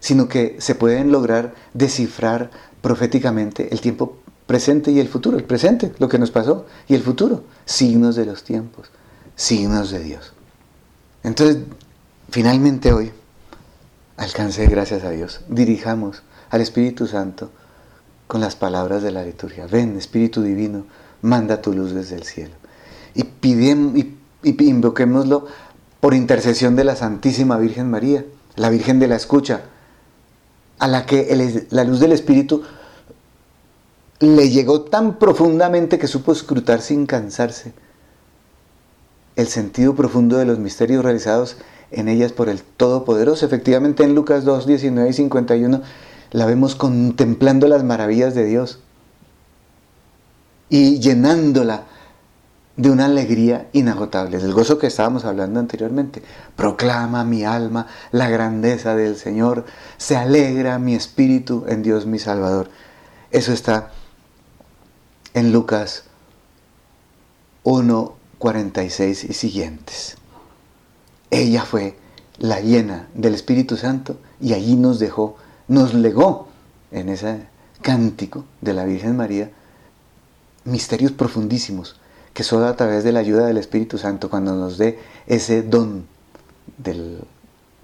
sino 0.01 0.28
que 0.28 0.57
se 0.59 0.74
pueden 0.74 1.12
lograr 1.12 1.55
descifrar 1.74 2.51
proféticamente 2.80 3.68
el 3.72 3.80
tiempo 3.80 4.16
presente 4.47 4.90
y 4.90 5.01
el 5.01 5.09
futuro, 5.09 5.36
el 5.36 5.45
presente, 5.45 5.93
lo 5.99 6.09
que 6.09 6.18
nos 6.18 6.30
pasó, 6.30 6.66
y 6.88 6.95
el 6.95 7.03
futuro, 7.03 7.45
signos 7.64 8.16
de 8.16 8.26
los 8.26 8.43
tiempos, 8.43 8.90
signos 9.36 9.90
de 9.90 10.01
Dios. 10.01 10.32
Entonces, 11.22 11.58
finalmente 12.30 12.92
hoy, 12.92 13.12
alcancé, 14.16 14.66
gracias 14.66 15.04
a 15.04 15.10
Dios, 15.10 15.40
dirijamos 15.48 16.22
al 16.50 16.60
Espíritu 16.60 17.06
Santo 17.06 17.50
con 18.26 18.40
las 18.40 18.56
palabras 18.56 19.02
de 19.02 19.12
la 19.12 19.22
liturgia. 19.22 19.66
Ven, 19.66 19.96
Espíritu 19.96 20.42
Divino, 20.42 20.84
manda 21.22 21.62
tu 21.62 21.72
luz 21.72 21.92
desde 21.92 22.16
el 22.16 22.24
cielo. 22.24 22.54
Y, 23.14 23.24
pidemos, 23.24 23.96
y 23.96 24.16
y 24.42 24.64
invoquémoslo 24.64 25.46
por 26.00 26.14
intercesión 26.14 26.74
de 26.76 26.84
la 26.84 26.96
Santísima 26.96 27.58
Virgen 27.58 27.90
María, 27.90 28.24
la 28.56 28.70
Virgen 28.70 28.98
de 28.98 29.08
la 29.08 29.16
Escucha, 29.16 29.62
a 30.78 30.88
la 30.88 31.06
que 31.06 31.66
la 31.70 31.84
luz 31.84 32.00
del 32.00 32.12
Espíritu 32.12 32.62
le 34.18 34.50
llegó 34.50 34.82
tan 34.82 35.18
profundamente 35.18 35.98
que 35.98 36.08
supo 36.08 36.32
escrutar 36.32 36.80
sin 36.80 37.06
cansarse 37.06 37.72
el 39.37 39.47
sentido 39.47 39.95
profundo 39.95 40.37
de 40.37 40.45
los 40.45 40.59
misterios 40.59 41.05
realizados 41.05 41.57
en 41.91 42.09
ellas 42.09 42.33
por 42.33 42.49
el 42.49 42.62
Todopoderoso. 42.62 43.47
Efectivamente 43.47 44.05
en 44.05 44.14
Lucas 44.14 44.45
2, 44.45 44.66
19 44.66 45.11
y 45.11 45.12
51 45.12 45.83
la 46.33 46.47
vemos 46.47 46.74
contemplando 46.74 47.68
las 47.68 47.85
maravillas 47.85 48.35
de 48.35 48.45
Dios 48.47 48.80
y 50.68 50.99
llenándola 51.01 51.85
de 52.76 52.91
una 52.91 53.05
alegría 53.05 53.68
inagotable, 53.72 54.39
del 54.39 54.55
gozo 54.55 54.78
que 54.78 54.87
estábamos 54.87 55.26
hablando 55.26 55.61
anteriormente. 55.61 56.22
Proclama 56.57 57.24
mi 57.24 57.45
alma 57.45 57.87
la 58.11 58.30
grandeza 58.30 58.97
del 58.97 59.16
Señor, 59.16 59.66
se 59.99 60.16
alegra 60.16 60.78
mi 60.78 60.95
espíritu 60.95 61.66
en 61.68 61.83
Dios 61.83 62.07
mi 62.07 62.18
Salvador. 62.18 62.70
Eso 63.30 63.53
está 63.53 63.91
en 65.35 65.53
Lucas 65.53 66.05
1, 67.64 68.14
46 68.43 69.22
y 69.22 69.34
siguientes. 69.34 70.16
Ella 71.30 71.64
fue 71.64 71.97
la 72.38 72.61
llena 72.61 73.07
del 73.14 73.36
Espíritu 73.36 73.76
Santo 73.76 74.16
y 74.40 74.53
allí 74.53 74.74
nos 74.74 74.99
dejó, 74.99 75.36
nos 75.68 75.95
legó 75.95 76.49
en 76.90 77.09
ese 77.09 77.47
cántico 77.82 78.45
de 78.61 78.72
la 78.72 78.84
Virgen 78.84 79.16
María 79.16 79.53
misterios 80.64 81.12
profundísimos 81.12 82.01
que 82.34 82.43
solo 82.43 82.66
a 82.66 82.74
través 82.74 83.05
de 83.05 83.12
la 83.12 83.20
ayuda 83.20 83.47
del 83.47 83.59
Espíritu 83.59 83.97
Santo, 83.97 84.28
cuando 84.28 84.57
nos 84.57 84.76
dé 84.76 84.99
ese 85.28 85.62
don 85.62 86.07
del 86.78 87.20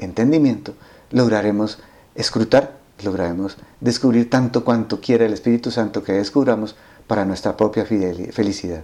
entendimiento, 0.00 0.74
lograremos 1.12 1.78
escrutar, 2.16 2.78
lograremos 3.04 3.58
descubrir 3.80 4.28
tanto 4.28 4.64
cuanto 4.64 5.00
quiera 5.00 5.24
el 5.24 5.34
Espíritu 5.34 5.70
Santo 5.70 6.02
que 6.02 6.14
descubramos 6.14 6.74
para 7.06 7.24
nuestra 7.24 7.56
propia 7.56 7.84
felicidad, 7.84 8.82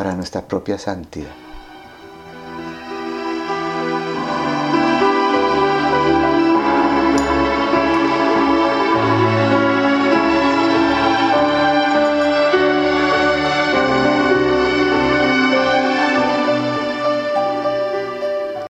para 0.00 0.14
nuestra 0.16 0.40
propia 0.48 0.78
santidad. 0.78 1.49